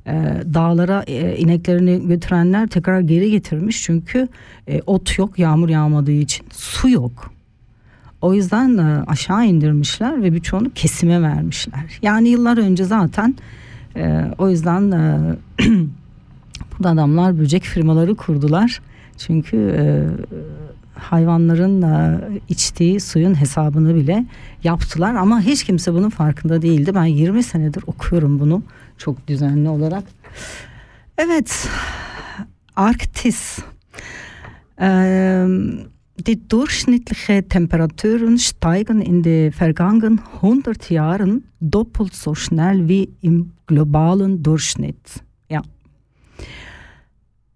e, 0.07 0.13
dağlara 0.53 1.03
e, 1.07 1.37
ineklerini 1.37 2.07
götürenler 2.07 2.67
tekrar 2.67 2.99
geri 2.99 3.31
getirmiş 3.31 3.83
çünkü 3.83 4.27
e, 4.67 4.81
ot 4.81 5.17
yok 5.17 5.39
yağmur 5.39 5.69
yağmadığı 5.69 6.11
için 6.11 6.45
su 6.51 6.89
yok. 6.89 7.34
O 8.25 8.33
yüzden 8.33 8.77
e, 8.77 9.03
aşağı 9.07 9.45
indirmişler 9.45 10.23
ve 10.23 10.33
birçoğunu 10.33 10.73
kesime 10.73 11.21
vermişler. 11.21 11.99
Yani 12.01 12.29
yıllar 12.29 12.57
önce 12.57 12.83
zaten 12.83 13.35
e, 13.95 14.25
o 14.37 14.49
yüzden 14.49 14.91
e, 14.91 15.35
bu 16.79 16.87
adamlar 16.87 17.39
böcek 17.39 17.63
firmaları 17.63 18.15
kurdular. 18.15 18.81
Çünkü 19.17 19.57
e, 19.57 19.83
hayvanların 20.99 21.85
içtiği 22.49 22.99
suyun 22.99 23.41
hesabını 23.41 23.95
bile 23.95 24.25
yaptılar 24.63 25.15
ama 25.15 25.41
hiç 25.41 25.63
kimse 25.63 25.93
bunun 25.93 26.09
farkında 26.09 26.61
değildi. 26.61 26.95
Ben 26.95 27.05
20 27.05 27.43
senedir 27.43 27.83
okuyorum 27.87 28.39
bunu 28.39 28.63
çok 28.97 29.27
düzenli 29.27 29.69
olarak. 29.69 30.03
Evet, 31.17 31.69
Arktis. 32.75 33.59
Ee, 34.81 35.45
die 36.17 36.47
durchschnittliche 36.47 37.47
Temperaturen 37.47 38.39
steigen 38.39 39.01
in 39.01 39.21
den 39.21 39.51
vergangenen 39.51 40.21
100 40.35 40.89
Jahren 40.89 41.43
doppelt 41.59 42.13
so 42.13 42.33
schnell 42.35 42.87
wie 42.87 43.13
im 43.21 43.51
globalen 43.67 44.41
Durchschnitt. 44.41 45.23
Ja. 45.49 45.61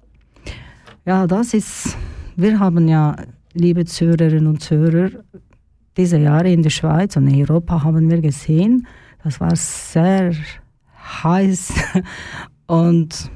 Ja, 1.05 1.27
das 1.27 1.53
ist, 1.53 1.97
wir 2.35 2.59
haben 2.59 2.87
ja, 2.87 3.15
liebe 3.53 3.85
Zuhörerinnen 3.85 4.47
und 4.47 4.61
Zuhörer, 4.61 5.11
diese 5.95 6.17
Jahre 6.17 6.51
in 6.51 6.63
der 6.63 6.71
Schweiz 6.71 7.15
und 7.15 7.27
in 7.27 7.41
Europa 7.41 7.83
haben 7.83 8.09
wir 8.09 8.21
gesehen, 8.21 8.87
das 9.23 9.39
war 9.39 9.55
sehr 9.55 10.33
heiß 11.23 11.73
und 12.67 13.31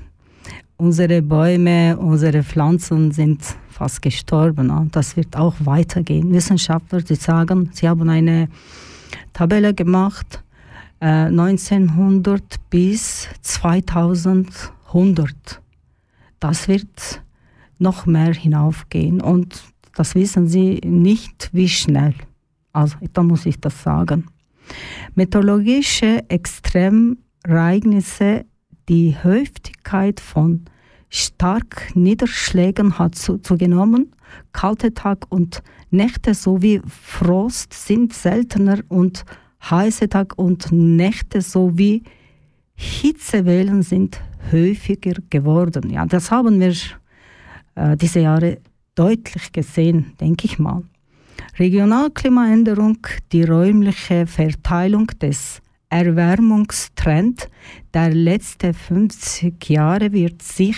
unsere 0.78 1.22
Bäume, 1.22 1.96
unsere 1.98 2.42
Pflanzen 2.44 3.12
sind 3.12 3.44
fast 3.70 4.02
gestorben. 4.02 4.72
Und 4.72 4.96
das 4.96 5.16
wird 5.16 5.36
auch 5.36 5.54
weitergehen. 5.60 6.34
Wissenschaftler, 6.34 7.02
die 7.02 7.14
sagen, 7.16 7.70
sie 7.74 7.88
haben 7.88 8.10
eine 8.10 8.50
Tabelle 9.34 9.74
gemacht, 9.74 10.44
äh, 11.00 11.28
1900 11.28 12.70
bis 12.70 13.30
2100. 13.42 15.62
Das 16.40 16.68
wird 16.68 17.22
noch 17.80 18.06
mehr 18.08 18.34
hinaufgehen 18.34 19.22
und 19.22 19.64
das 19.98 20.14
wissen 20.14 20.48
sie 20.48 20.80
nicht, 20.86 21.50
wie 21.54 21.68
schnell. 21.68 22.14
Also, 22.72 22.98
da 23.14 23.24
muss 23.24 23.48
ich 23.48 23.60
das 23.60 23.82
sagen. 23.82 24.28
Meteorologische 25.16 26.24
Extremereignisse, 26.30 28.46
Die 28.90 29.16
Häufigkeit 29.22 30.20
von 30.20 30.66
stark 31.10 31.96
Niederschlägen 31.96 33.00
hat 33.00 33.16
zu, 33.16 33.40
zugenommen. 33.40 34.12
Kalte 34.54 34.94
Tag 34.94 35.26
und 35.30 35.64
Nächte 35.90 36.36
sowie 36.36 36.82
Frost 36.88 37.74
sind 37.74 38.14
seltener 38.14 38.82
und 38.90 39.26
heiße 39.70 40.08
Tag 40.10 40.38
und 40.38 40.72
Nächte 40.72 41.42
sowie 41.42 42.04
Hitzewellen 42.76 43.82
sind 43.82 44.22
häufiger 44.52 45.16
geworden. 45.30 45.90
Ja, 45.90 46.06
das 46.06 46.30
haben 46.30 46.60
wir 46.60 46.76
äh, 47.76 47.96
diese 47.98 48.20
Jahre 48.20 48.60
deutlich 48.98 49.52
gesehen, 49.52 50.14
denke 50.20 50.46
ich 50.46 50.60
mal. 50.60 50.84
Regionalklimaänderung, 51.60 52.98
die 53.32 53.44
räumliche 53.44 54.28
Verteilung 54.28 55.08
des 55.22 55.62
Erwärmungstrend 55.90 57.50
der 57.94 58.14
letzten 58.14 58.74
50 58.74 59.70
Jahre 59.70 60.12
wird 60.12 60.42
sich 60.42 60.76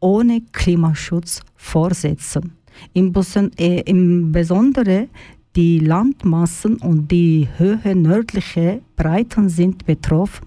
ohne 0.00 0.42
Klimaschutz 0.52 1.40
fortsetzen. 1.56 2.52
Im, 2.92 3.12
äh, 3.58 3.80
Im 3.80 4.32
Besonderen 4.32 5.08
die 5.56 5.80
Landmassen 5.80 6.76
und 6.76 7.10
die 7.10 7.48
Höhe 7.58 7.94
nördliche 7.94 8.80
Breiten 8.96 9.48
sind 9.48 9.84
betroffen. 9.84 10.46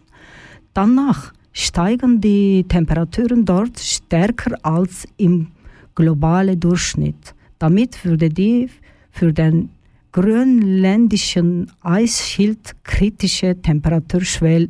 Danach 0.73 1.31
steigen 1.53 2.19
die 2.19 2.65
Temperaturen 2.67 3.45
dort 3.45 3.79
stärker 3.79 4.57
als 4.63 5.07
im 5.17 5.47
globalen 5.95 6.59
Durchschnitt. 6.59 7.33
Damit 7.59 8.03
würde 8.03 8.29
die 8.29 8.69
für 9.11 9.31
den 9.33 9.69
grönländischen 10.11 11.71
Eisschild 11.81 12.75
kritische 12.83 13.59
Temperaturschwelle, 13.61 14.69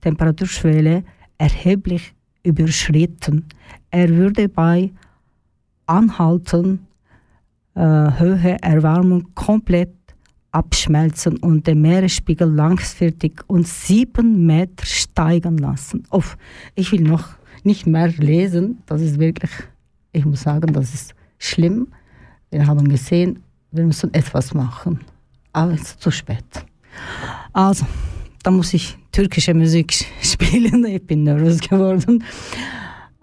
Temperaturschwelle 0.00 1.04
erheblich 1.38 2.14
überschritten. 2.42 3.44
Er 3.90 4.08
würde 4.10 4.48
bei 4.48 4.90
anhalten 5.86 6.86
äh, 7.74 7.80
Höhe 7.80 8.56
Erwärmung 8.60 9.34
komplett 9.34 9.94
abschmelzen 10.52 11.36
und 11.38 11.66
den 11.66 11.80
Meeresspiegel 11.80 12.48
langfristig 12.48 13.42
um 13.48 13.64
sieben 13.64 14.46
Meter 14.46 14.86
steigen 14.86 15.58
lassen. 15.58 16.04
Oh, 16.10 16.22
ich 16.74 16.92
will 16.92 17.02
noch 17.02 17.30
nicht 17.64 17.86
mehr 17.86 18.08
lesen. 18.08 18.82
Das 18.86 19.00
ist 19.00 19.18
wirklich, 19.18 19.50
ich 20.14 20.24
muss 20.24 20.42
sagen, 20.42 20.72
das 20.72 20.94
ist 20.94 21.14
schlimm. 21.38 21.88
Wir 22.50 22.66
haben 22.66 22.88
gesehen, 22.88 23.42
wir 23.72 23.84
müssen 23.84 24.14
etwas 24.14 24.54
machen. 24.54 25.00
Aber 25.52 25.72
es 25.72 25.82
ist 25.82 26.00
zu 26.00 26.10
spät. 26.10 26.44
Also, 27.52 27.84
da 28.42 28.50
muss 28.50 28.74
ich 28.74 28.96
türkische 29.12 29.54
Musik 29.54 29.92
spielen. 30.22 30.82
Bin 31.06 31.24
nervös 31.24 31.60
geworden. 31.60 32.22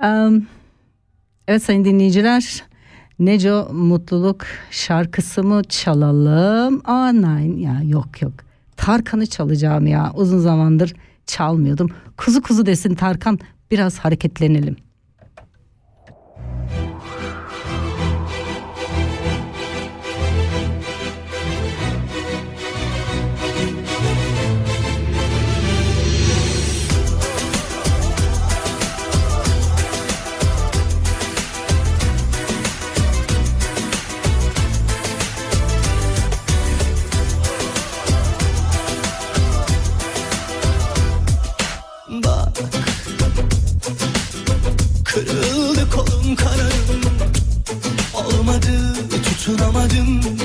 Um, 0.04 0.48
evet 1.48 1.64
sayın 1.64 1.86
dinleyiciler, 1.86 2.64
Neco 3.20 3.74
Mutluluk 3.74 4.46
şarkısı 4.72 5.44
mı 5.44 5.62
çalalım? 5.70 6.82
Aa 6.86 7.12
nein 7.12 7.58
ya 7.58 7.82
yok 7.84 8.22
yok. 8.22 8.34
Tarkan'ı 8.78 9.26
çalacağım 9.28 9.88
ya. 9.88 10.12
Uzun 10.16 10.40
zamandır 10.40 10.94
çalmıyordum. 11.26 11.90
Kuzu 12.18 12.42
kuzu 12.42 12.66
desin 12.66 12.96
Tarkan 12.96 13.40
biraz 13.72 14.00
hareketlenelim. 14.00 14.76
Acıdım 49.92 50.41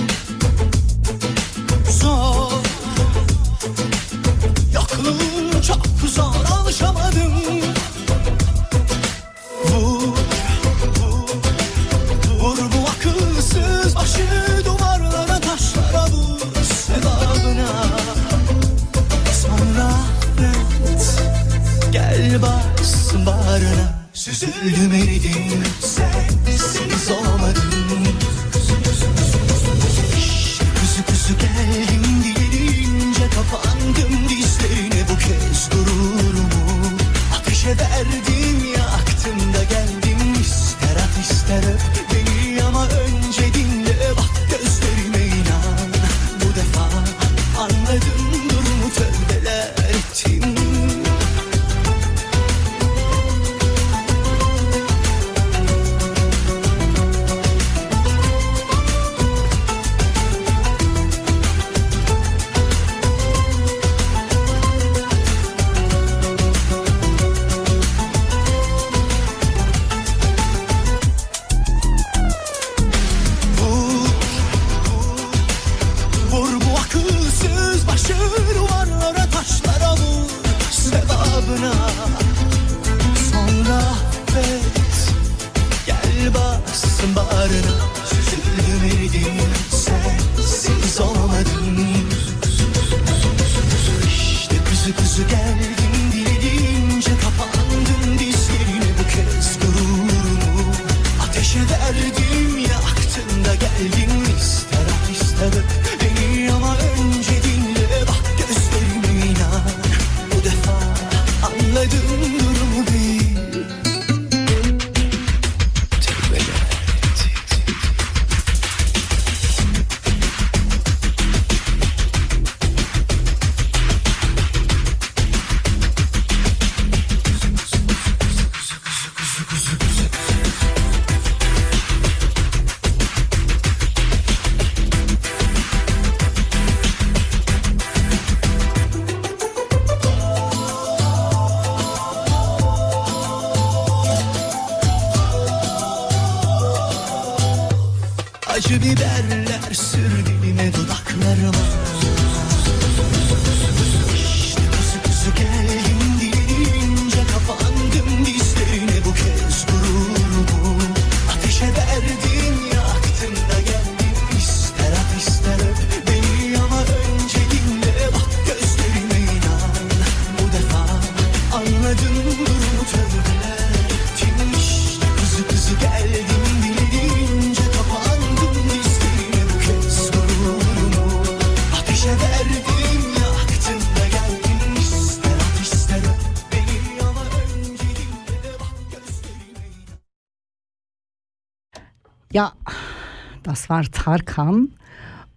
das 193.66 193.68
war 193.68 193.84
Tarkan, 193.90 194.68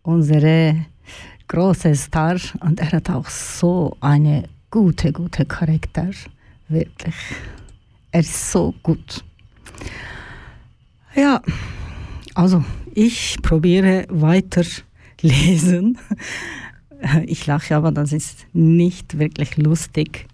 unsere 0.03 0.85
große 1.47 1.95
Star. 1.95 2.37
Und 2.61 2.79
er 2.79 2.91
hat 2.91 3.09
auch 3.09 3.27
so 3.27 3.97
eine 4.01 4.43
gute, 4.69 5.11
gute 5.11 5.45
Charakter. 5.45 6.11
Wirklich. 6.67 7.15
Er 8.11 8.19
ist 8.19 8.51
so 8.51 8.75
gut. 8.83 9.23
Ja, 11.15 11.41
also 12.35 12.63
ich 12.93 13.37
probiere 13.41 14.05
weiter 14.09 14.63
lesen. 15.21 15.97
Ich 17.27 17.47
lache, 17.47 17.77
aber 17.77 17.93
das 17.93 18.11
ist 18.11 18.45
nicht 18.51 19.19
wirklich 19.19 19.55
lustig. 19.55 20.27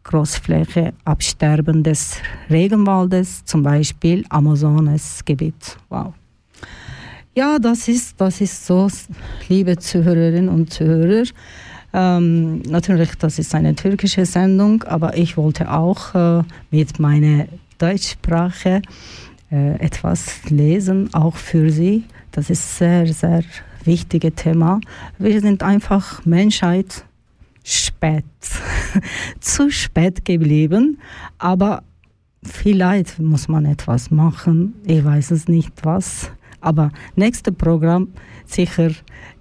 Großfläche 0.03 0.93
Absterben 1.03 1.81
des 1.81 2.17
Regenwaldes, 2.49 3.43
zum 3.45 3.63
Beispiel 3.63 4.23
Amazonasgebiet. 4.29 5.77
Wow. 5.89 6.13
Ja, 7.33 7.57
das 7.57 7.87
ist, 7.87 8.19
das 8.19 8.39
ist 8.39 8.65
so, 8.65 8.87
liebe 9.49 9.77
Zuhörerinnen 9.77 10.49
und 10.49 10.71
Zuhörer. 10.71 11.23
Ähm, 11.93 12.61
natürlich, 12.63 13.15
das 13.15 13.39
ist 13.39 13.55
eine 13.55 13.73
türkische 13.73 14.25
Sendung, 14.25 14.83
aber 14.83 15.17
ich 15.17 15.37
wollte 15.37 15.71
auch 15.71 16.13
äh, 16.13 16.43
mit 16.69 16.99
meiner 16.99 17.47
Deutschsprache 17.77 18.81
äh, 19.51 19.75
etwas 19.79 20.43
lesen, 20.49 21.13
auch 21.13 21.35
für 21.35 21.69
Sie. 21.69 22.03
Das 22.31 22.49
ist 22.49 22.77
sehr, 22.77 23.07
sehr 23.07 23.43
wichtiges 23.83 24.33
Thema. 24.35 24.79
Wir 25.17 25.39
sind 25.41 25.63
einfach 25.63 26.25
Menschheit 26.25 27.05
spät, 27.63 28.25
zu 29.39 29.71
spät 29.71 30.25
geblieben, 30.25 30.99
aber 31.37 31.83
vielleicht 32.43 33.19
muss 33.19 33.47
man 33.47 33.65
etwas 33.65 34.11
machen. 34.11 34.75
Ich 34.85 35.03
weiß 35.03 35.31
es 35.31 35.47
nicht 35.47 35.73
was, 35.83 36.31
aber 36.61 36.91
nächstes 37.15 37.55
Programm 37.55 38.09
sicher. 38.49 38.91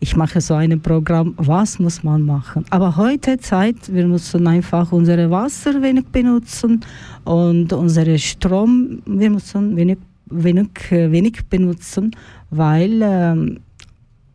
Ich 0.01 0.17
mache 0.17 0.41
so 0.41 0.55
ein 0.55 0.81
Programm, 0.81 1.35
was 1.37 1.79
muss 1.79 2.03
man 2.03 2.23
machen. 2.23 2.65
Aber 2.71 2.97
heute 2.97 3.39
Zeit, 3.39 3.77
wir 3.93 4.07
müssen 4.07 4.47
einfach 4.47 4.93
unsere 4.93 5.31
Wasser 5.31 5.81
wenig 5.83 6.07
benutzen 6.07 6.81
und 7.25 7.73
unsere 7.73 8.19
Strom, 8.19 9.03
wir 9.07 9.31
müssen 9.31 9.77
wenig, 9.77 9.99
wenig, 10.27 10.71
wenig 10.91 11.47
benutzen, 11.49 12.11
weil 12.51 13.01
ähm, 13.03 13.61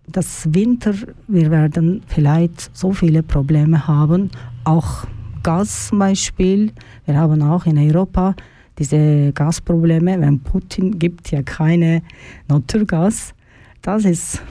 das 0.08 0.48
Winter, 0.54 0.94
wir 1.28 1.52
werden 1.52 2.02
vielleicht 2.08 2.76
so 2.76 2.92
viele 2.94 3.22
Probleme 3.22 3.88
haben, 3.88 4.32
auch 4.64 5.06
Gas 5.44 5.88
zum 5.88 6.00
Beispiel. 6.00 6.72
Wir 7.06 7.16
haben 7.16 7.42
auch 7.42 7.66
in 7.66 7.78
Europa 7.78 8.36
diese 8.78 9.32
Gasprobleme, 9.34 10.20
wenn 10.20 10.40
Putin 10.40 10.98
gibt 10.98 11.32
ja 11.32 11.44
keine 11.44 12.02
Naturgas. 12.48 13.34
Das 13.82 14.06
ist, 14.06 14.42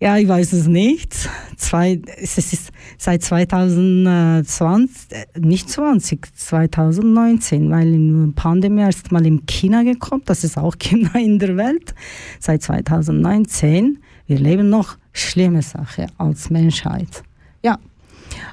ja, 0.00 0.16
ich 0.16 0.28
weiß 0.28 0.52
es 0.52 0.66
nicht. 0.66 1.28
Zwei, 1.56 2.00
es 2.16 2.38
ist 2.38 2.70
seit 2.98 3.22
2020, 3.22 5.12
äh, 5.12 5.26
nicht 5.38 5.68
20, 5.68 6.36
2019, 6.36 7.70
weil 7.70 7.94
in 7.94 8.34
Pandemie 8.34 8.82
erst 8.82 9.12
mal 9.12 9.24
in 9.26 9.46
China 9.46 9.82
gekommen, 9.82 10.22
das 10.24 10.44
ist 10.44 10.58
auch 10.58 10.76
China 10.78 11.10
in 11.14 11.38
der 11.38 11.56
Welt, 11.56 11.94
seit 12.40 12.62
2019 12.62 13.98
wir 14.26 14.38
leben 14.38 14.70
noch 14.70 14.96
schlimme 15.12 15.62
Sache 15.62 16.06
als 16.16 16.48
Menschheit. 16.48 17.22
Ja, 17.62 17.78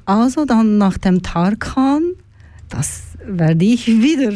also 0.06 0.46
dann 0.46 0.78
nach 0.78 0.98
dem 0.98 1.22
Tarkan, 1.22 2.14
das 2.70 3.04
werde 3.26 3.64
ich 3.64 3.88
wieder 3.88 4.34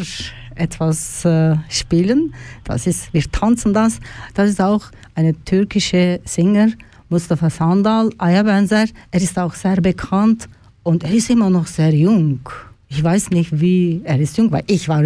etwas 0.55 1.25
äh, 1.25 1.55
spielen. 1.69 2.33
Das 2.63 2.87
ist, 2.87 3.13
wir 3.13 3.23
tanzen 3.31 3.73
das. 3.73 3.99
Das 4.33 4.49
ist 4.49 4.61
auch 4.61 4.85
eine 5.13 5.33
türkische 5.45 6.19
Singer, 6.25 6.69
Mustafa 7.09 7.49
Sandal, 7.49 8.09
Ayabenzer. 8.17 8.85
Er 9.11 9.21
ist 9.21 9.37
auch 9.37 9.53
sehr 9.53 9.81
bekannt 9.81 10.47
und 10.83 11.03
er 11.03 11.11
ist 11.11 11.29
immer 11.29 11.49
noch 11.49 11.67
sehr 11.67 11.93
jung. 11.93 12.39
Ich 12.87 13.03
weiß 13.03 13.31
nicht, 13.31 13.59
wie 13.59 14.01
er 14.03 14.19
ist 14.19 14.37
jung, 14.37 14.51
weil 14.51 14.63
ich 14.67 14.87
war 14.87 15.03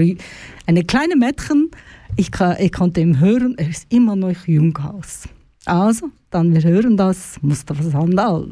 eine 0.65 0.83
kleine 0.83 1.15
Mädchen. 1.15 1.71
Ich, 2.15 2.31
ich 2.59 2.71
konnte 2.71 3.01
ihn 3.01 3.19
hören, 3.19 3.55
er 3.57 3.69
ist 3.69 3.85
immer 3.89 4.15
noch 4.15 4.47
jung 4.47 4.77
aus. 4.77 5.23
Also, 5.65 6.09
dann 6.31 6.53
wir 6.53 6.63
hören 6.63 6.97
das 6.97 7.37
Mustafa 7.41 7.83
Sandal. 7.83 8.49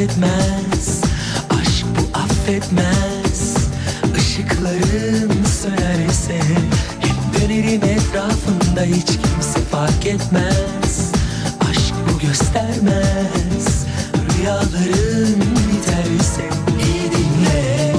Kimse 0.00 0.08
fark 0.08 0.08
etmez 0.08 1.00
affetmez. 2.14 3.56
Işıkların 4.18 5.44
sönerse 5.44 6.40
Hep 7.00 7.42
dönerim 7.42 7.82
etrafında 7.84 8.82
hiç 8.82 9.06
kimse 9.06 9.60
fark 9.70 10.06
etmez. 10.06 11.12
Aşk 11.70 11.94
bu 12.08 12.18
göstermez. 12.18 13.86
Rüyaların 14.38 15.40
biterse 15.68 16.42
iyi 16.84 17.12
dinle. 17.12 17.94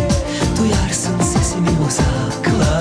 Duyarsın 0.59 1.21
sesimi 1.21 1.69
uzaklarda 1.87 2.80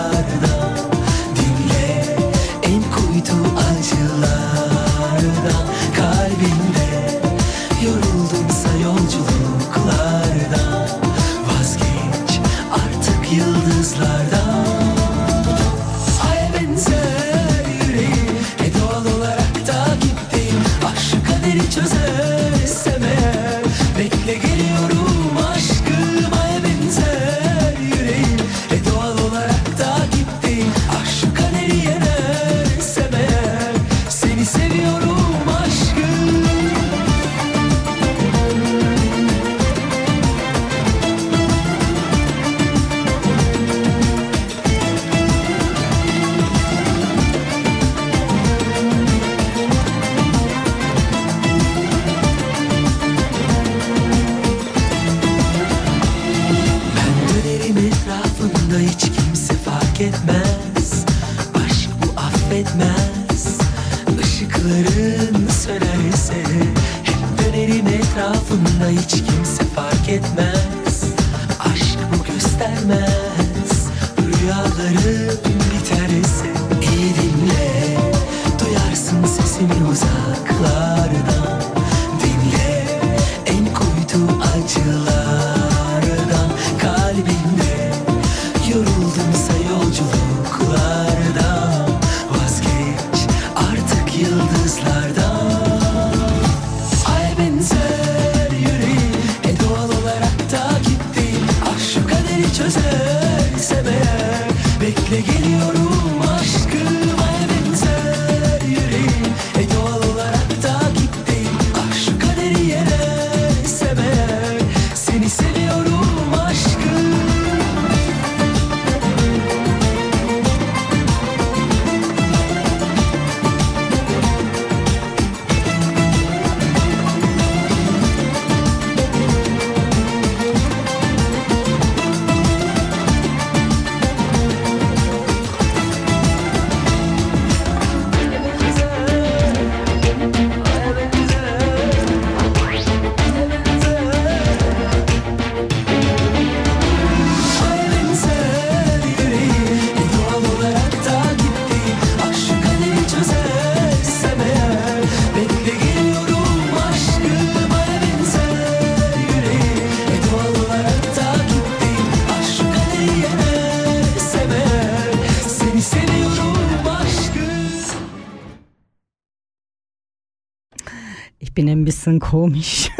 bisschen 172.00 172.18
komisch. 172.18 172.90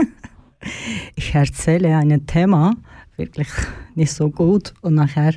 Ich 1.17 1.35
erzähle 1.35 1.97
ein 1.97 2.27
Thema 2.27 2.77
wirklich 3.17 3.49
nicht 3.95 4.13
so 4.13 4.29
gut 4.29 4.75
und 4.83 4.95
nachher 4.95 5.33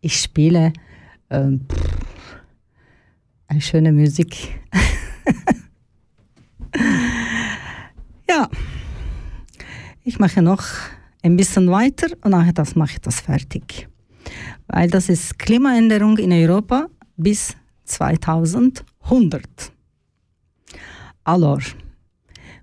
ich 0.00 0.20
spiele 0.20 0.72
ähm, 1.30 1.66
eine 3.48 3.60
schöne 3.60 3.92
Musik. 3.92 4.60
ja, 8.28 8.48
ich 10.04 10.20
mache 10.20 10.42
noch 10.42 10.62
ein 11.24 11.36
bisschen 11.36 11.68
weiter 11.72 12.06
und 12.22 12.30
nachher 12.30 12.52
das 12.52 12.76
mache 12.76 12.92
ich 12.92 13.00
das 13.00 13.20
fertig. 13.20 13.88
Weil 14.68 14.90
das 14.90 15.08
ist 15.08 15.40
Klimaänderung 15.40 16.18
in 16.18 16.30
Europa 16.30 16.86
bis 17.16 17.56
2100. 17.82 19.42
Alors, 21.24 21.74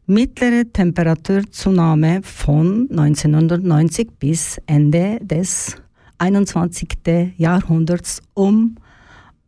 mittlere 0.08 0.72
Temperaturzunahme 0.72 2.22
von 2.22 2.88
1990 2.92 4.10
bis 4.20 4.62
Ende 4.68 5.20
des 5.22 5.76
21. 6.20 6.90
Jahrhunderts 7.38 8.22
um 8.36 8.76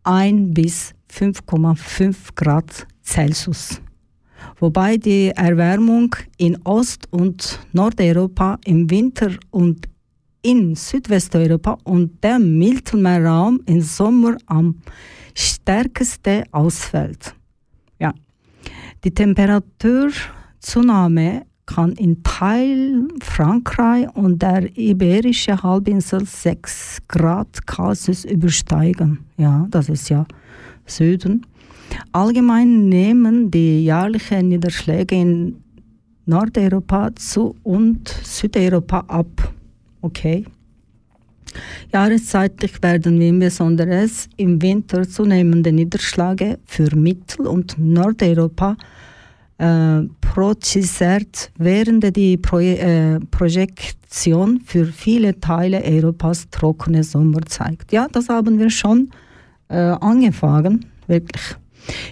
1 0.04 0.54
bis 0.54 0.94
5,5 1.12 2.16
Grad 2.36 2.88
Celsius. 3.04 3.82
Wobei 4.60 4.98
die 4.98 5.30
Erwärmung 5.30 6.16
in 6.38 6.58
Ost- 6.64 7.08
und 7.12 7.60
Nordeuropa 7.74 8.58
im 8.66 8.90
Winter 8.90 9.32
und 9.52 9.88
in 10.42 10.76
Südwesteuropa 10.76 11.78
und 11.84 12.24
dem 12.24 12.58
Mittelmeerraum 12.58 13.62
im 13.66 13.82
Sommer 13.82 14.38
am 14.48 14.82
stärksten 15.36 16.44
ausfällt. 16.52 17.36
Ja. 18.00 18.14
Die 19.04 19.14
Temperaturzunahme 20.62 21.46
kann 21.66 21.92
in 21.94 22.24
Teil 22.24 23.08
Frankreich 23.22 24.08
und 24.16 24.42
der 24.42 24.76
Iberische 24.78 25.62
Halbinsel 25.62 26.26
6 26.26 27.00
Grad 27.08 27.60
Celsius 27.70 28.26
übersteigen. 28.26 29.20
Ja, 29.38 29.68
das 29.70 29.90
ist 29.90 30.10
ja 30.10 30.26
Süden. 30.86 31.46
Allgemein 32.12 32.90
nehmen 32.90 33.52
die 33.52 33.84
jährlichen 33.84 34.50
Niederschläge 34.50 35.16
in 35.16 35.58
Nordeuropa 36.26 37.14
zu 37.16 37.56
und 37.64 38.08
Südeuropa 38.24 39.00
ab. 39.08 39.54
Okay. 40.02 40.46
Jahreszeitlich 41.92 42.82
werden 42.82 43.20
wir 43.20 43.30
insbesondere 43.30 44.08
im 44.38 44.62
Winter 44.62 45.08
zunehmende 45.08 45.72
Niederschläge 45.72 46.60
für 46.66 46.96
Mittel- 46.96 47.48
und 47.48 47.78
Nordeuropa 47.78 48.78
äh, 49.58 50.02
projiziert, 50.22 51.52
während 51.58 52.16
die 52.16 52.38
Pro 52.38 52.60
äh, 52.60 53.20
Projektion 53.32 54.62
für 54.66 54.86
viele 54.86 55.40
Teile 55.40 55.84
Europas 55.84 56.50
trockene 56.50 57.04
Sommer 57.04 57.42
zeigt. 57.46 57.92
Ja, 57.92 58.08
das 58.12 58.30
haben 58.30 58.60
wir 58.60 58.70
schon 58.70 59.10
äh, 59.70 59.76
angefangen, 59.78 60.86
wirklich. 61.08 61.56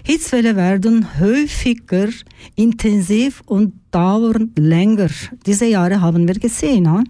Hitzwelle 0.03 0.55
werden 0.55 1.19
häufiger, 1.19 2.07
intensiv 2.55 3.41
und 3.45 3.73
dauern 3.91 4.51
länger. 4.57 5.09
Diese 5.45 5.65
Jahre 5.65 6.01
haben 6.01 6.27
wir 6.27 6.35
gesehen. 6.35 6.89
Ha? 6.89 7.03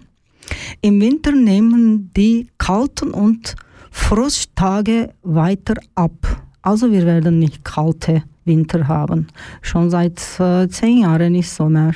Im 0.80 1.00
Winter 1.00 1.32
nehmen 1.32 2.10
die 2.16 2.48
kalten 2.58 3.10
und 3.12 3.54
Frosttage 3.90 5.14
weiter 5.22 5.74
ab. 5.94 6.44
Also 6.62 6.90
wir 6.90 7.06
werden 7.06 7.38
nicht 7.38 7.64
kalte 7.64 8.24
Winter 8.46 8.88
haben. 8.88 9.26
Schon 9.62 9.90
seit 9.90 10.20
äh, 10.40 10.68
zehn 10.68 11.02
Jahren 11.02 11.32
nicht 11.32 11.50
so 11.50 11.68
mehr. 11.68 11.94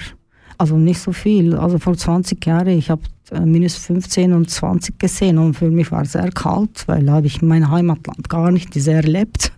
Also 0.59 0.77
nicht 0.77 1.01
so 1.01 1.13
viel. 1.13 1.55
Also 1.55 1.79
vor 1.79 1.97
20 1.97 2.45
Jahren, 2.45 2.69
ich 2.69 2.91
habe 2.91 3.03
äh, 3.31 3.41
minus 3.41 3.77
15 3.77 4.33
und 4.33 4.51
20 4.51 4.99
gesehen 4.99 5.39
und 5.39 5.55
für 5.55 5.71
mich 5.71 5.91
war 5.91 6.03
es 6.03 6.13
sehr 6.13 6.31
kalt, 6.33 6.87
weil 6.87 7.11
habe 7.11 7.29
ich 7.29 7.41
mein 7.41 7.71
Heimatland 7.71 8.29
gar 8.29 8.51
nicht 8.51 8.75
sehr 8.75 8.97
erlebt. 8.97 9.53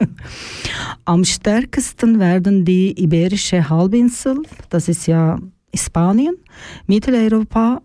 Am 1.04 1.24
stärksten 1.24 2.20
werden 2.20 2.64
die 2.64 2.92
Iberische 3.02 3.68
Halbinsel, 3.68 4.42
das 4.70 4.88
ist 4.88 5.06
ja 5.06 5.38
Spanien, 5.74 6.36
Mitteleuropa, 6.86 7.80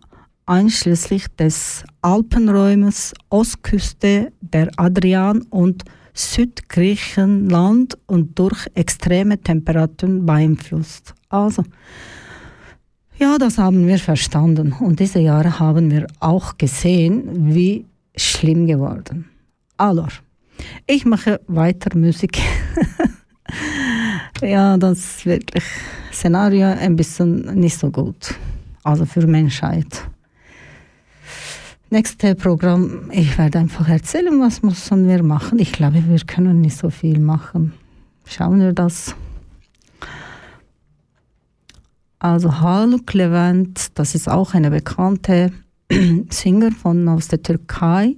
einschließlich 0.45 1.28
des 1.39 1.84
Alpenräumes, 2.01 3.14
Ostküste, 3.30 4.32
der 4.41 4.70
Adrian 4.78 5.41
und 5.49 5.84
Südgriechenland 6.18 7.97
und 8.07 8.38
durch 8.39 8.68
extreme 8.74 9.39
Temperaturen 9.39 10.26
beeinflusst. 10.26 11.13
Also, 11.30 11.63
ja, 13.20 13.38
das 13.38 13.57
haben 13.57 13.88
wir 13.88 13.99
verstanden. 13.99 14.74
Und 14.74 14.99
diese 14.99 15.20
Jahre 15.20 15.59
haben 15.59 15.91
wir 15.91 16.07
auch 16.20 16.57
gesehen, 16.57 17.53
wie 17.53 17.86
schlimm 18.15 18.65
geworden. 18.65 19.30
Alors, 19.78 20.22
ich 20.88 21.05
mache 21.05 21.39
weiter 21.47 21.95
Musik. 21.95 22.39
ja, 24.41 24.76
das 24.78 24.97
ist 24.97 25.26
wirklich 25.26 25.63
Szenario 26.11 26.65
ein 26.65 26.95
bisschen 26.95 27.59
nicht 27.59 27.78
so 27.78 27.91
gut. 27.91 28.34
Also 28.84 29.05
für 29.05 29.28
Menschheit 29.28 30.07
nächste 31.89 32.35
Programm, 32.35 33.09
ich 33.11 33.38
werde 33.38 33.59
einfach 33.59 33.88
erzählen, 33.88 34.39
was 34.39 34.61
müssen 34.61 35.07
wir 35.07 35.23
machen. 35.23 35.59
Ich 35.59 35.71
glaube, 35.71 36.03
wir 36.07 36.19
können 36.19 36.61
nicht 36.61 36.77
so 36.77 36.89
viel 36.89 37.19
machen. 37.19 37.73
Schauen 38.25 38.59
wir 38.59 38.73
das. 38.73 39.15
Also 42.19 42.61
Haluk 42.61 43.13
Levent, 43.13 43.97
das 43.97 44.15
ist 44.15 44.27
auch 44.27 44.53
eine 44.53 44.71
bekannte 44.71 45.51
Singer 46.29 46.71
von 46.71 47.07
aus 47.07 47.27
der 47.27 47.43
Türkei. 47.43 48.15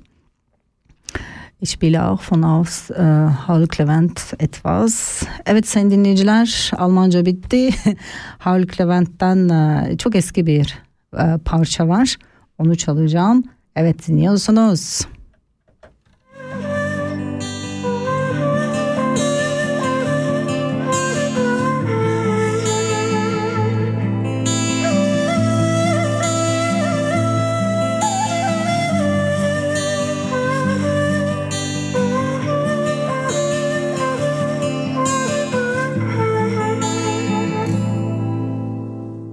Ich 1.59 1.71
spiele 1.71 2.07
auch 2.07 2.21
von 2.21 2.45
aus 2.45 2.89
äh, 2.89 3.01
e, 3.01 3.29
Haluk 3.47 3.77
Levent 3.77 4.33
etwas. 4.37 5.25
Evet 5.45 5.67
sayın 5.67 5.91
dinleyiciler, 5.91 6.71
Almanca 6.77 7.25
bitti. 7.25 7.69
Haluk 8.39 8.79
Levent'ten 8.79 9.49
e, 9.49 9.89
äh, 9.91 9.97
çok 9.97 10.15
eski 10.15 10.45
bir 10.45 10.77
e, 11.13 11.37
parça 11.45 11.87
var. 11.87 12.17
Onu 12.57 12.75
çalacağım. 12.75 13.43
Evet 13.79 14.07
dinliyorsunuz. 14.07 15.01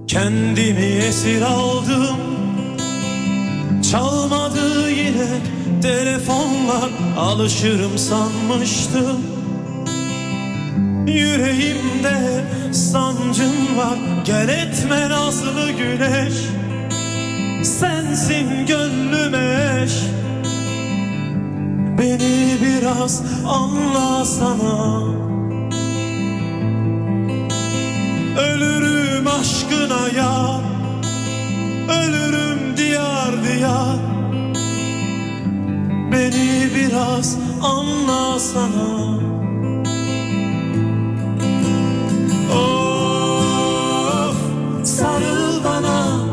Kendimi 0.07 0.81
esir 0.81 1.41
aldım 1.41 2.26
Çalmadı 3.91 4.89
yine 4.89 5.27
telefonlar 5.81 6.89
alışırım 7.17 7.97
sanmıştım. 7.97 9.21
Yüreğimde 11.07 12.43
sancım 12.71 13.77
var 13.77 13.97
gel 14.25 14.49
etme 14.49 15.09
nazlı 15.09 15.71
güneş. 15.71 16.33
Sensin 17.63 18.65
gönlüme 18.65 19.81
eş. 19.83 19.93
Beni 21.97 22.57
biraz 22.61 23.21
anla 23.47 24.25
sana. 24.25 25.03
Ölürüm 28.37 29.27
aşkına 29.27 30.07
yar 30.17 30.76
ölürüm 31.89 32.77
diyar 32.77 33.43
diyar. 33.43 33.97
Beni 36.11 36.69
biraz 36.75 37.37
anlasana 37.61 39.17
Of 42.55 44.37
sarıl 44.83 45.63
bana. 45.63 46.27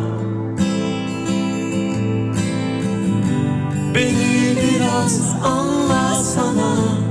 Beni 3.94 4.56
biraz 4.62 5.36
anlasana 5.44 7.03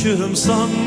Taşırım 0.00 0.36
sanma 0.36 0.79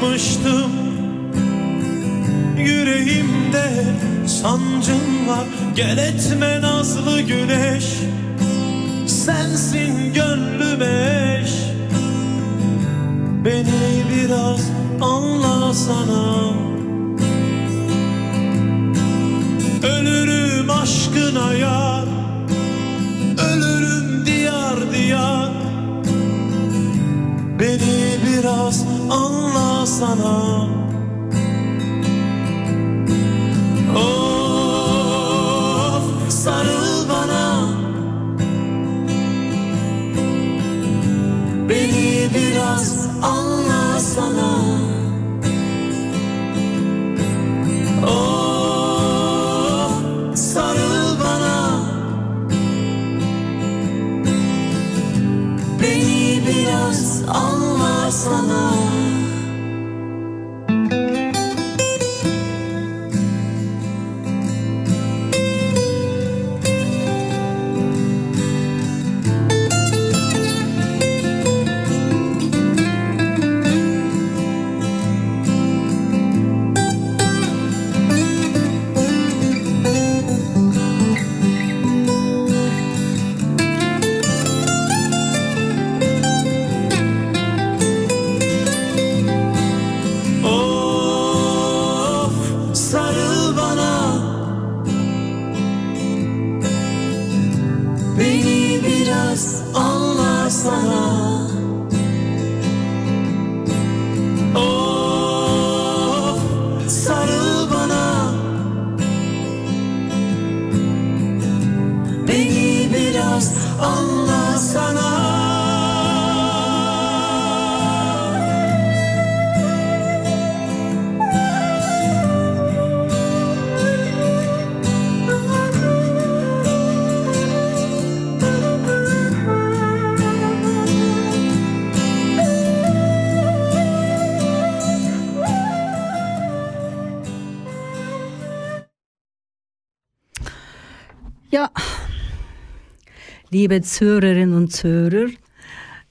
liebe 143.53 143.83
Zuhörerinnen 143.83 144.55
und 144.55 144.73
Zuhörer. 144.73 145.27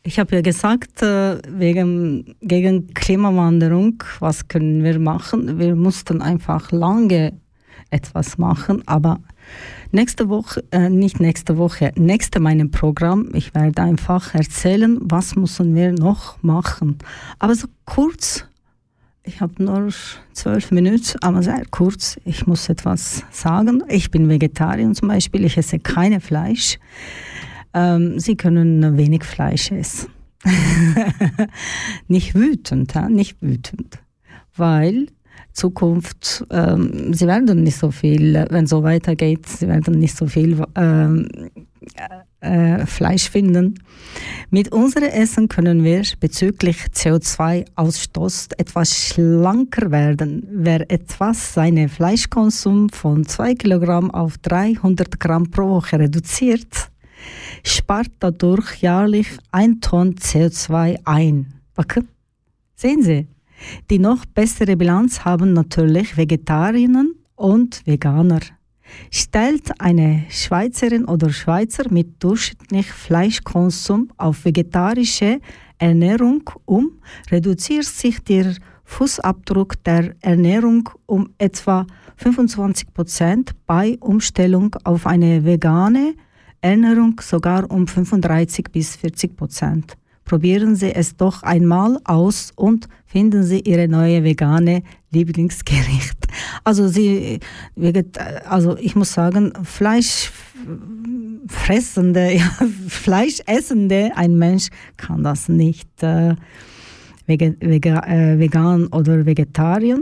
Ich 0.04 0.20
habe 0.20 0.36
ja 0.36 0.42
gesagt, 0.42 1.02
äh, 1.02 1.38
wegen, 1.48 2.36
gegen 2.40 2.94
Klimawanderung, 2.94 4.02
was 4.20 4.46
können 4.46 4.84
wir 4.84 5.00
machen? 5.00 5.58
Wir 5.58 5.74
mussten 5.74 6.22
einfach 6.22 6.70
lange 6.70 7.32
etwas 7.90 8.38
machen, 8.38 8.86
aber 8.86 9.18
nächste 9.90 10.28
Woche, 10.28 10.62
äh, 10.70 10.88
nicht 10.88 11.18
nächste 11.18 11.58
Woche, 11.58 11.90
nächste 11.96 12.38
meinem 12.38 12.70
Programm, 12.70 13.30
ich 13.34 13.52
werde 13.56 13.82
einfach 13.82 14.34
erzählen, 14.36 14.98
was 15.00 15.34
müssen 15.34 15.74
wir 15.74 15.92
noch 15.92 16.40
machen. 16.44 16.98
Aber 17.40 17.56
so 17.56 17.66
kurz, 17.84 18.44
ich 19.24 19.40
habe 19.40 19.60
nur 19.62 19.88
zwölf 20.32 20.70
Minuten, 20.70 21.18
aber 21.22 21.42
sehr 21.42 21.64
kurz, 21.72 22.18
ich 22.24 22.46
muss 22.46 22.68
etwas 22.68 23.24
sagen. 23.32 23.82
Ich 23.88 24.12
bin 24.12 24.28
Vegetarier 24.28 24.92
zum 24.92 25.08
Beispiel, 25.08 25.44
ich 25.44 25.56
esse 25.56 25.80
keine 25.80 26.20
Fleisch. 26.20 26.78
Ähm, 27.74 28.18
Sie 28.18 28.36
können 28.36 28.96
wenig 28.96 29.24
Fleisch 29.24 29.70
essen. 29.72 30.08
nicht 32.08 32.34
wütend, 32.34 32.94
ja? 32.94 33.08
nicht 33.08 33.40
wütend, 33.40 33.98
weil 34.56 35.06
Zukunft, 35.52 36.44
ähm, 36.50 37.12
sie 37.12 37.26
werden 37.26 37.62
nicht 37.62 37.76
so 37.76 37.90
viel, 37.90 38.46
wenn 38.50 38.66
so 38.66 38.82
weitergeht, 38.82 39.46
sie 39.46 39.68
werden 39.68 39.98
nicht 39.98 40.16
so 40.16 40.26
viel 40.26 40.64
ähm, 40.74 41.28
äh, 42.40 42.86
Fleisch 42.86 43.28
finden. 43.28 43.74
Mit 44.50 44.72
unserem 44.72 45.08
Essen 45.08 45.48
können 45.48 45.84
wir 45.84 46.02
bezüglich 46.20 46.78
CO2-Ausstoß 46.94 48.54
etwas 48.56 48.96
schlanker 48.96 49.90
werden. 49.90 50.46
Wer 50.50 50.90
etwas 50.90 51.54
seinen 51.54 51.88
Fleischkonsum 51.88 52.88
von 52.88 53.26
2 53.26 53.54
Kilogramm 53.54 54.10
auf 54.10 54.38
300 54.38 55.20
Gramm 55.20 55.50
pro 55.50 55.68
Woche 55.68 55.98
reduziert, 55.98 56.91
spart 57.64 58.10
dadurch 58.20 58.76
jährlich 58.82 59.28
ein 59.50 59.80
Ton 59.80 60.14
CO2 60.14 60.98
ein. 61.04 61.54
Bakın, 61.74 62.08
sehen 62.74 63.02
Sie, 63.02 63.26
die 63.90 63.98
noch 63.98 64.24
bessere 64.26 64.76
Bilanz 64.76 65.24
haben 65.24 65.52
natürlich 65.52 66.16
Vegetarierinnen 66.16 67.14
und 67.36 67.86
Veganer. 67.86 68.40
Stellt 69.10 69.80
eine 69.80 70.24
Schweizerin 70.28 71.06
oder 71.06 71.30
Schweizer 71.30 71.90
mit 71.90 72.22
durchschnittlich 72.22 72.86
Fleischkonsum 72.92 74.10
auf 74.16 74.44
vegetarische 74.44 75.40
Ernährung 75.78 76.48
um, 76.66 77.00
reduziert 77.30 77.86
sich 77.86 78.22
der 78.22 78.54
Fußabdruck 78.84 79.82
der 79.84 80.14
Ernährung 80.20 80.90
um 81.06 81.30
etwa 81.38 81.86
25 82.16 82.92
Prozent, 82.92 83.52
bei 83.66 83.96
Umstellung 84.00 84.76
auf 84.84 85.06
eine 85.06 85.44
vegane 85.44 86.14
Ernährung 86.62 87.20
sogar 87.20 87.70
um 87.70 87.86
35 87.86 88.72
bis 88.72 88.96
40 88.96 89.36
Prozent. 89.36 89.98
Probieren 90.24 90.76
Sie 90.76 90.94
es 90.94 91.16
doch 91.16 91.42
einmal 91.42 91.98
aus 92.04 92.52
und 92.54 92.86
finden 93.04 93.42
Sie 93.42 93.58
Ihre 93.60 93.88
neue 93.88 94.22
vegane 94.24 94.82
Lieblingsgericht. 95.10 96.16
Also 96.64 96.88
Sie, 96.88 97.40
also 98.48 98.78
ich 98.78 98.96
muss 98.96 99.12
sagen, 99.12 99.52
Fleischfressende, 99.64 102.32
ja, 102.36 102.50
Fleischessende, 102.88 104.12
ein 104.14 104.38
Mensch 104.38 104.68
kann 104.96 105.22
das 105.22 105.50
nicht 105.50 106.02
äh, 106.02 106.34
vega, 107.26 107.98
äh, 108.06 108.38
vegan 108.38 108.86
oder 108.86 109.26
vegetarier. 109.26 109.98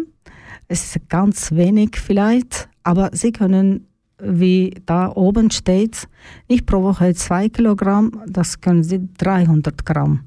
Es 0.69 0.95
ist 0.95 1.09
ganz 1.09 1.51
wenig 1.51 1.97
vielleicht, 1.97 2.69
aber 2.85 3.11
Sie 3.13 3.33
können 3.33 3.89
wie 4.23 4.75
da 4.87 5.11
oben 5.15 5.51
steht, 5.51 6.09
nicht 6.49 6.67
pro 6.67 6.83
Woche 6.83 7.15
2 7.15 7.49
Kilogramm, 7.49 8.23
das 8.27 8.61
können 8.61 8.83
Sie 8.83 9.09
300 9.19 9.85
Gramm 9.85 10.21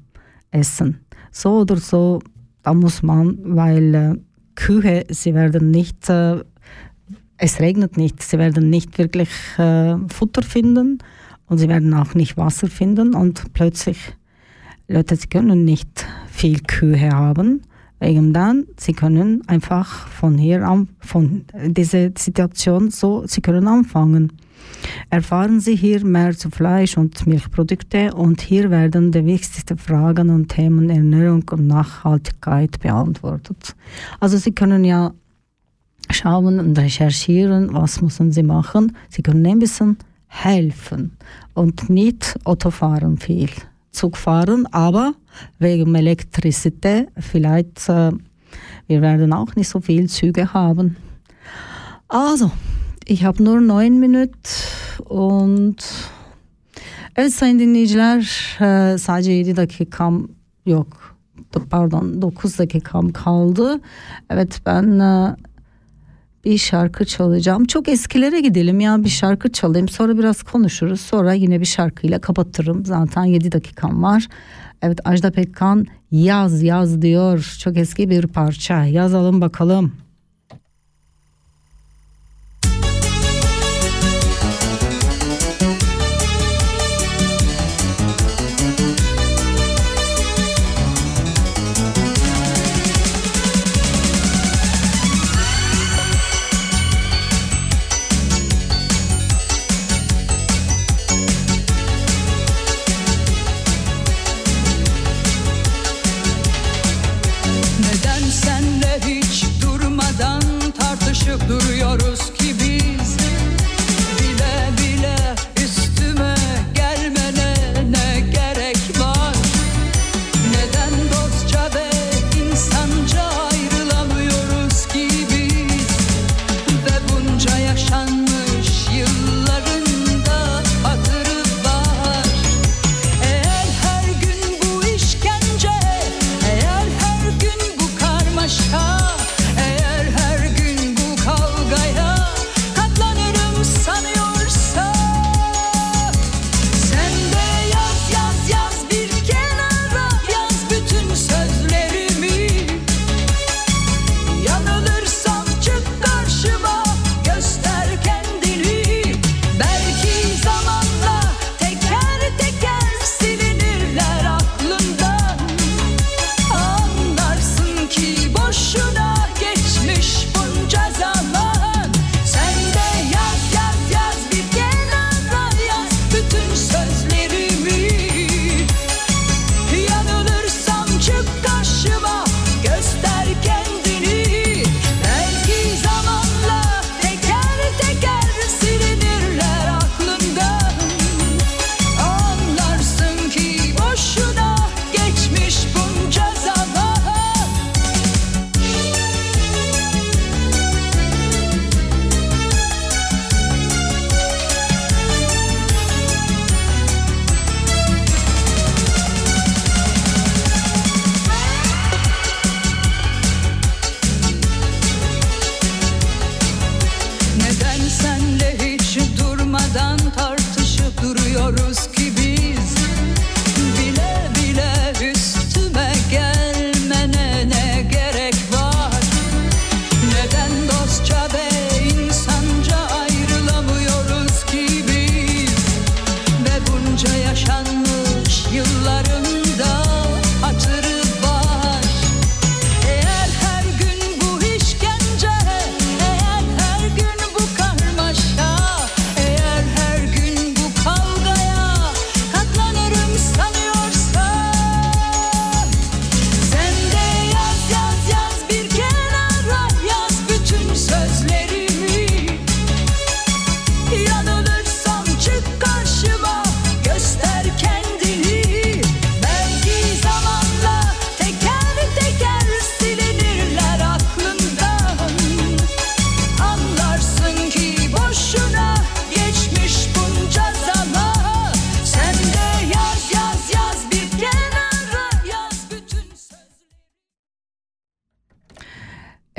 essen. 0.50 1.00
So 1.30 1.60
oder 1.60 1.76
so, 1.76 2.20
da 2.62 2.74
muss 2.74 3.02
man, 3.02 3.38
weil 3.42 3.94
äh, 3.94 4.14
Kühe, 4.54 5.04
sie 5.10 5.34
werden 5.34 5.70
nicht, 5.70 6.08
äh, 6.08 6.42
es 7.36 7.60
regnet 7.60 7.96
nicht, 7.96 8.22
sie 8.22 8.38
werden 8.38 8.70
nicht 8.70 8.98
wirklich 8.98 9.30
äh, 9.58 9.96
Futter 10.08 10.42
finden 10.42 10.98
und 11.46 11.58
sie 11.58 11.68
werden 11.68 11.92
auch 11.94 12.14
nicht 12.14 12.36
Wasser 12.36 12.68
finden 12.68 13.14
und 13.14 13.52
plötzlich, 13.52 13.98
Leute, 14.88 15.16
sie 15.16 15.28
können 15.28 15.64
nicht 15.64 16.06
viel 16.28 16.60
Kühe 16.60 17.10
haben 17.10 17.62
Wegen 18.04 18.34
dann, 18.34 18.66
sie 18.76 18.92
können 18.92 19.42
einfach 19.46 20.08
von 20.08 20.36
hier 20.36 20.68
an, 20.68 20.88
von 20.98 21.46
dieser 21.66 22.10
Situation 22.18 22.90
so, 22.90 23.24
sie 23.26 23.40
können 23.40 23.66
anfangen. 23.66 24.30
Erfahren 25.08 25.58
Sie 25.58 25.74
hier 25.74 26.04
mehr 26.04 26.36
zu 26.36 26.50
Fleisch 26.50 26.98
und 26.98 27.26
Milchprodukte 27.26 28.12
und 28.12 28.42
hier 28.42 28.70
werden 28.70 29.10
die 29.10 29.24
wichtigsten 29.24 29.78
Fragen 29.78 30.28
und 30.28 30.50
Themen 30.50 30.90
Ernährung 30.90 31.44
und 31.50 31.66
Nachhaltigkeit 31.66 32.78
beantwortet. 32.80 33.74
Also 34.20 34.36
Sie 34.36 34.52
können 34.52 34.84
ja 34.84 35.14
schauen 36.10 36.60
und 36.60 36.78
recherchieren, 36.78 37.72
was 37.72 38.02
müssen 38.02 38.32
Sie 38.32 38.42
machen. 38.42 38.94
Sie 39.08 39.22
können 39.22 39.46
ein 39.46 39.60
bisschen 39.60 39.96
helfen 40.26 41.16
und 41.54 41.88
nicht 41.88 42.38
Autofahren 42.44 43.16
viel. 43.16 43.48
Zug 43.92 44.18
fahren, 44.18 44.66
aber 44.72 45.14
wegen 45.58 45.94
Elektrizität 45.94 47.08
vielleicht, 47.18 47.88
äh, 47.88 48.12
wir 48.88 49.02
werden 49.02 49.32
auch 49.32 49.56
nicht 49.56 49.68
so 49.68 49.80
viel 49.80 50.08
Züge 50.08 50.52
haben. 50.52 50.96
Also, 52.08 52.50
ich 53.06 53.24
habe 53.24 53.42
nur 53.42 53.60
neun 53.60 54.00
Minuten 54.00 54.30
und 55.08 55.76
Evet 57.16 57.34
sayın 57.34 57.58
dinleyiciler 57.58 58.22
sadece 58.98 59.32
7 59.32 59.56
dakikam 59.56 60.28
yok 60.66 61.16
pardon 61.70 62.22
9 62.22 62.58
dakikam 62.58 63.12
kaldı. 63.12 63.80
Evet 64.30 64.60
ben 64.66 65.00
bir 66.44 66.58
şarkı 66.58 67.04
çalacağım. 67.04 67.64
Çok 67.64 67.88
eskilere 67.88 68.40
gidelim 68.40 68.80
ya 68.80 69.04
bir 69.04 69.08
şarkı 69.08 69.52
çalayım. 69.52 69.88
Sonra 69.88 70.18
biraz 70.18 70.42
konuşuruz. 70.42 71.00
Sonra 71.00 71.32
yine 71.32 71.60
bir 71.60 71.64
şarkıyla 71.64 72.20
kapatırım. 72.20 72.86
Zaten 72.86 73.24
7 73.24 73.52
dakikam 73.52 74.02
var. 74.02 74.28
Evet 74.84 75.00
Ajda 75.04 75.30
Pekkan 75.30 75.86
yaz 76.10 76.62
yaz 76.62 77.02
diyor. 77.02 77.56
Çok 77.60 77.76
eski 77.76 78.10
bir 78.10 78.26
parça. 78.26 78.84
Yazalım 78.84 79.40
bakalım. 79.40 79.92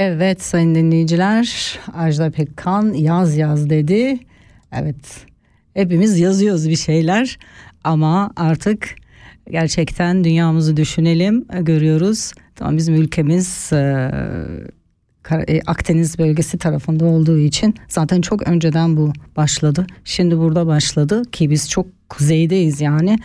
Evet 0.07 0.41
sayın 0.41 0.75
dinleyiciler 0.75 1.79
Ajda 1.93 2.31
Pekkan 2.31 2.93
yaz 2.93 3.37
yaz 3.37 3.69
dedi. 3.69 4.19
Evet 4.71 5.25
hepimiz 5.73 6.19
yazıyoruz 6.19 6.69
bir 6.69 6.75
şeyler 6.75 7.37
ama 7.83 8.31
artık 8.35 8.95
gerçekten 9.51 10.23
dünyamızı 10.23 10.77
düşünelim 10.77 11.45
görüyoruz. 11.61 12.33
Tamam 12.55 12.77
bizim 12.77 12.95
ülkemiz 12.95 13.71
Akdeniz 15.65 16.19
bölgesi 16.19 16.57
tarafında 16.57 17.05
olduğu 17.05 17.37
için 17.37 17.75
zaten 17.87 18.21
çok 18.21 18.47
önceden 18.47 18.97
bu 18.97 19.13
başladı. 19.37 19.87
Şimdi 20.03 20.37
burada 20.37 20.67
başladı 20.67 21.21
ki 21.31 21.49
biz 21.49 21.69
çok 21.69 21.85
kuzeydeyiz 22.09 22.81
yani. 22.81 23.17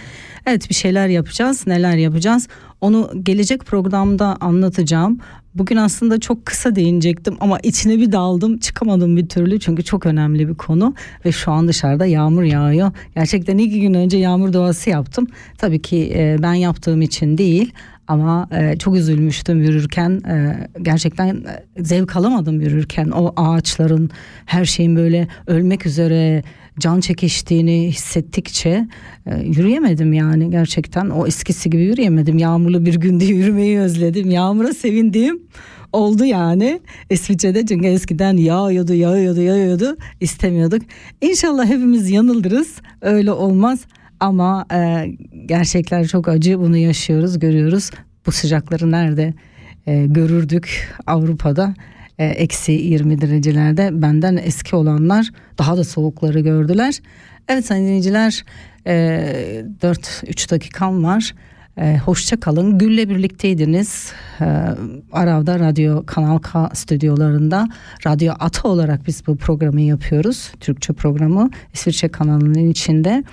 Evet 0.47 0.71
bir 0.71 0.75
şeyler 0.75 1.09
yapacağız. 1.09 1.67
Neler 1.67 1.97
yapacağız? 1.97 2.49
Onu 2.81 3.11
gelecek 3.23 3.65
programda 3.65 4.37
anlatacağım. 4.41 5.19
Bugün 5.55 5.77
aslında 5.77 6.21
çok 6.21 6.47
kısa 6.47 6.75
değinecektim 6.75 7.37
ama 7.41 7.59
içine 7.63 7.99
bir 7.99 8.13
daldım 8.13 8.59
çıkamadım 8.59 9.17
bir 9.17 9.29
türlü 9.29 9.61
çünkü 9.61 9.85
çok 9.85 10.07
önemli 10.07 10.49
bir 10.49 10.55
konu 10.55 10.95
ve 11.25 11.33
şu 11.33 11.53
an 11.53 11.69
dışarıda 11.69 12.07
yağmur 12.07 12.43
yağıyor. 12.43 12.93
Gerçekten 13.15 13.59
iki 13.59 13.81
gün 13.81 13.95
önce 13.95 14.19
yağmur 14.19 14.53
doğası 14.53 14.91
yaptım. 14.91 15.27
Tabii 15.59 15.83
ki 15.83 16.13
e, 16.15 16.37
ben 16.43 16.55
yaptığım 16.55 17.03
için 17.03 17.39
değil 17.39 17.73
ama 18.11 18.49
e, 18.53 18.77
çok 18.79 18.97
üzülmüştüm 18.97 19.63
yürürken. 19.63 20.11
E, 20.11 20.69
gerçekten 20.83 21.29
e, 21.29 21.85
zevk 21.85 22.17
alamadım 22.17 22.61
yürürken. 22.61 23.11
O 23.11 23.33
ağaçların 23.37 24.11
her 24.47 24.65
şeyin 24.65 24.97
böyle 24.97 25.29
ölmek 25.47 25.87
üzere 25.87 26.43
can 26.79 27.01
çekiştiğini 27.01 27.89
hissettikçe 27.89 28.89
e, 29.27 29.41
yürüyemedim 29.41 30.13
yani 30.13 30.51
gerçekten. 30.51 31.11
O 31.11 31.27
eskisi 31.27 31.71
gibi 31.71 31.83
yürüyemedim. 31.83 32.39
Yağmurlu 32.39 32.87
bir 32.87 32.95
günde 32.95 33.25
yürümeyi 33.41 33.79
özledim. 33.79 34.31
Yağmura 34.31 34.75
sevindiğim 34.75 35.43
oldu 35.93 36.25
yani. 36.25 36.81
İsviçre'de 37.11 37.67
çünkü 37.67 37.87
eskiden 37.87 38.37
yağıyordu 38.37 38.95
yağıyordu 38.95 39.41
yağıyordu. 39.41 39.97
İstemiyorduk. 40.21 40.83
İnşallah 41.21 41.67
hepimiz 41.67 42.11
yanıldırız. 42.11 42.77
Öyle 43.01 43.33
olmaz 43.33 43.81
ama 44.21 44.67
e, 44.73 45.07
gerçekler 45.47 46.07
çok 46.07 46.29
acı 46.29 46.61
bunu 46.61 46.77
yaşıyoruz 46.77 47.39
görüyoruz 47.39 47.91
bu 48.27 48.33
sıcakları 48.33 48.91
nerede 48.91 49.35
e, 49.87 50.07
görürdük 50.07 50.95
Avrupa'da 51.07 51.75
e, 52.19 52.25
eksi 52.25 52.73
20 52.73 53.21
derecelerde 53.21 54.03
benden 54.03 54.37
eski 54.37 54.77
olanlar 54.77 55.31
daha 55.59 55.77
da 55.77 55.85
soğukları 55.85 56.41
gördüler. 56.41 56.99
Evet 57.49 57.67
sayın 57.67 57.85
dinleyiciler 57.85 58.45
e, 58.87 59.65
4-3 59.83 60.51
dakikam 60.51 61.05
var. 61.05 61.35
E, 61.79 61.99
hoşça 61.99 62.41
kalın. 62.41 62.79
Gül'le 62.79 63.09
birlikteydiniz. 63.09 64.13
E, 64.41 64.45
Arav'da 65.13 65.59
Radyo 65.59 66.07
Kanal 66.07 66.39
K 66.39 66.71
stüdyolarında 66.75 67.69
Radyo 68.07 68.35
Ata 68.39 68.69
olarak 68.69 69.07
biz 69.07 69.27
bu 69.27 69.37
programı 69.37 69.81
yapıyoruz. 69.81 70.53
Türkçe 70.61 70.93
programı 70.93 71.51
İsviçre 71.75 72.09
kanalının 72.09 72.71
içinde. 72.71 73.25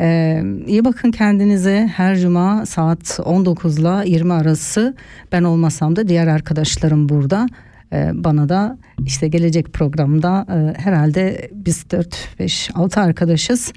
Ee, 0.00 0.42
iyi 0.66 0.84
bakın 0.84 1.10
kendinize 1.10 1.90
her 1.96 2.16
cuma 2.18 2.66
saat 2.66 3.20
19 3.24 3.78
ile 3.78 4.10
20 4.10 4.32
arası 4.32 4.94
ben 5.32 5.42
olmasam 5.42 5.96
da 5.96 6.08
diğer 6.08 6.26
arkadaşlarım 6.26 7.08
burada. 7.08 7.46
Ee, 7.92 8.10
bana 8.14 8.48
da 8.48 8.78
işte 9.06 9.28
gelecek 9.28 9.72
programda 9.72 10.46
e, 10.48 10.80
herhalde 10.80 11.50
biz 11.52 11.90
4, 11.90 12.28
5, 12.38 12.70
6 12.74 13.00
arkadaşız. 13.00 13.72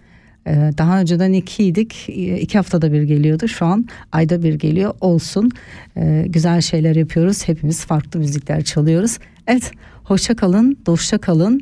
Ee, 0.48 0.72
daha 0.78 1.00
önceden 1.00 1.34
ikiydik. 1.34 2.10
iki 2.39 2.58
haftada 2.58 2.94
bir 2.94 3.04
geliyordu. 3.04 3.48
Şu 3.48 3.66
an 3.66 3.86
ayda 4.12 4.44
bir 4.44 4.54
geliyor. 4.54 4.94
Olsun. 5.02 5.52
Ee, 5.98 6.26
güzel 6.30 6.62
şeyler 6.62 6.96
yapıyoruz. 6.96 7.48
Hepimiz 7.48 7.86
farklı 7.86 8.20
müzikler 8.20 8.64
çalıyoruz. 8.64 9.20
Evet. 9.48 9.72
Hoşça 10.04 10.36
kalın. 10.36 10.78
Dostça 10.86 11.18
kalın. 11.18 11.62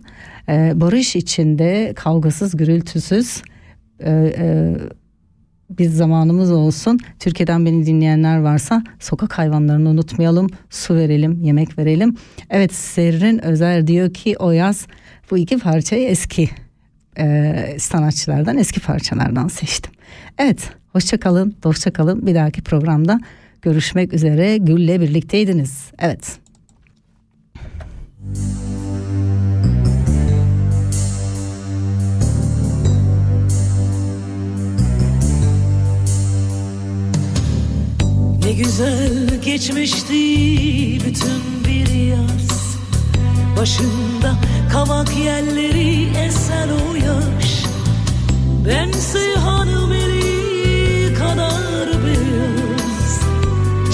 Ee, 0.49 0.71
barış 0.75 1.15
içinde 1.15 1.93
kavgasız, 1.95 2.57
gürültüsüz 2.57 3.41
e, 4.03 4.75
bir 5.69 5.89
zamanımız 5.89 6.51
olsun. 6.51 6.99
Türkiye'den 7.19 7.65
beni 7.65 7.85
dinleyenler 7.85 8.37
varsa 8.37 8.83
sokak 8.99 9.37
hayvanlarını 9.37 9.89
unutmayalım. 9.89 10.47
Su 10.69 10.95
verelim, 10.95 11.43
yemek 11.43 11.77
verelim. 11.77 12.15
Evet 12.49 12.73
Serrin 12.73 13.45
Özer 13.45 13.87
diyor 13.87 14.13
ki 14.13 14.35
o 14.39 14.51
yaz 14.51 14.87
bu 15.31 15.37
iki 15.37 15.57
parçayı 15.57 16.07
eski 16.07 16.49
e, 17.19 17.75
sanatçılardan, 17.79 18.57
eski 18.57 18.79
parçalardan 18.79 19.47
seçtim. 19.47 19.91
Evet, 20.37 20.69
hoşça 20.91 21.19
kalın, 21.19 21.55
dostça 21.63 21.93
kalın. 21.93 22.27
Bir 22.27 22.35
dahaki 22.35 22.61
programda 22.61 23.19
görüşmek 23.61 24.13
üzere. 24.13 24.57
Gül'le 24.57 25.01
birlikteydiniz. 25.01 25.91
Evet. 25.99 26.39
Ne 38.45 38.51
güzel 38.53 39.41
geçmişti 39.45 40.13
bütün 41.05 41.41
bir 41.67 41.93
yaz 42.09 42.70
Başında 43.57 44.35
kavak 44.71 45.17
yerleri 45.17 46.17
esen 46.17 46.69
o 46.69 46.95
yaş. 46.95 47.63
Bense 48.67 49.35
hanım 49.35 49.93
eli 49.93 51.13
kadar 51.13 51.87
beyaz 52.05 53.19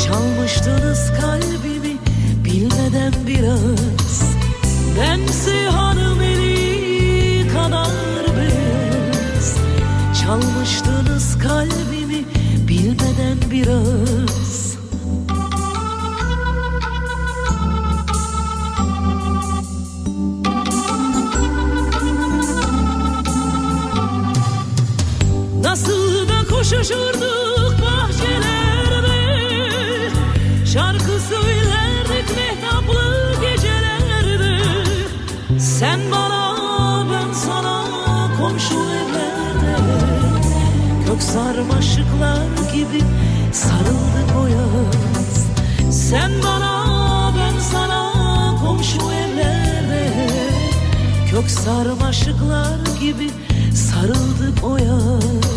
Çalmıştınız 0.05 1.11
kalbimi 1.21 1.97
bilmeden 2.45 3.13
biraz. 3.27 4.21
Bense 4.99 5.65
hanım 5.65 6.21
eli 6.21 7.47
kadar 7.47 7.87
beyaz 8.37 9.55
Çalmıştınız 10.21 11.37
kalbimi 11.37 12.25
bilmeden 12.67 13.37
biraz 13.51 14.76
koşuşurduk 26.69 27.75
bahçelerde. 27.81 29.21
Şarkı 30.65 31.19
söylerdik 31.29 32.37
mehtaplı 32.37 33.33
gecelerde. 33.41 34.59
Sen 35.59 35.99
bana 36.11 36.57
ben 37.11 37.33
sana 37.33 37.83
komşu 38.39 38.75
evlerde. 38.75 39.77
Kök 41.05 41.21
sarmaşıklar 41.21 42.73
gibi 42.73 43.03
sarıldık 43.51 44.37
o 44.43 44.47
yaz. 44.47 45.47
Sen 45.91 46.31
bana 46.43 47.33
ben 47.37 47.59
sana 47.59 48.11
komşu 48.65 48.97
evlerde. 48.97 50.29
Kök 51.31 51.49
sarmaşıklar 51.49 52.99
gibi 53.01 53.29
sarıldık 53.73 54.63
o 54.63 54.77
yaz 54.77 55.56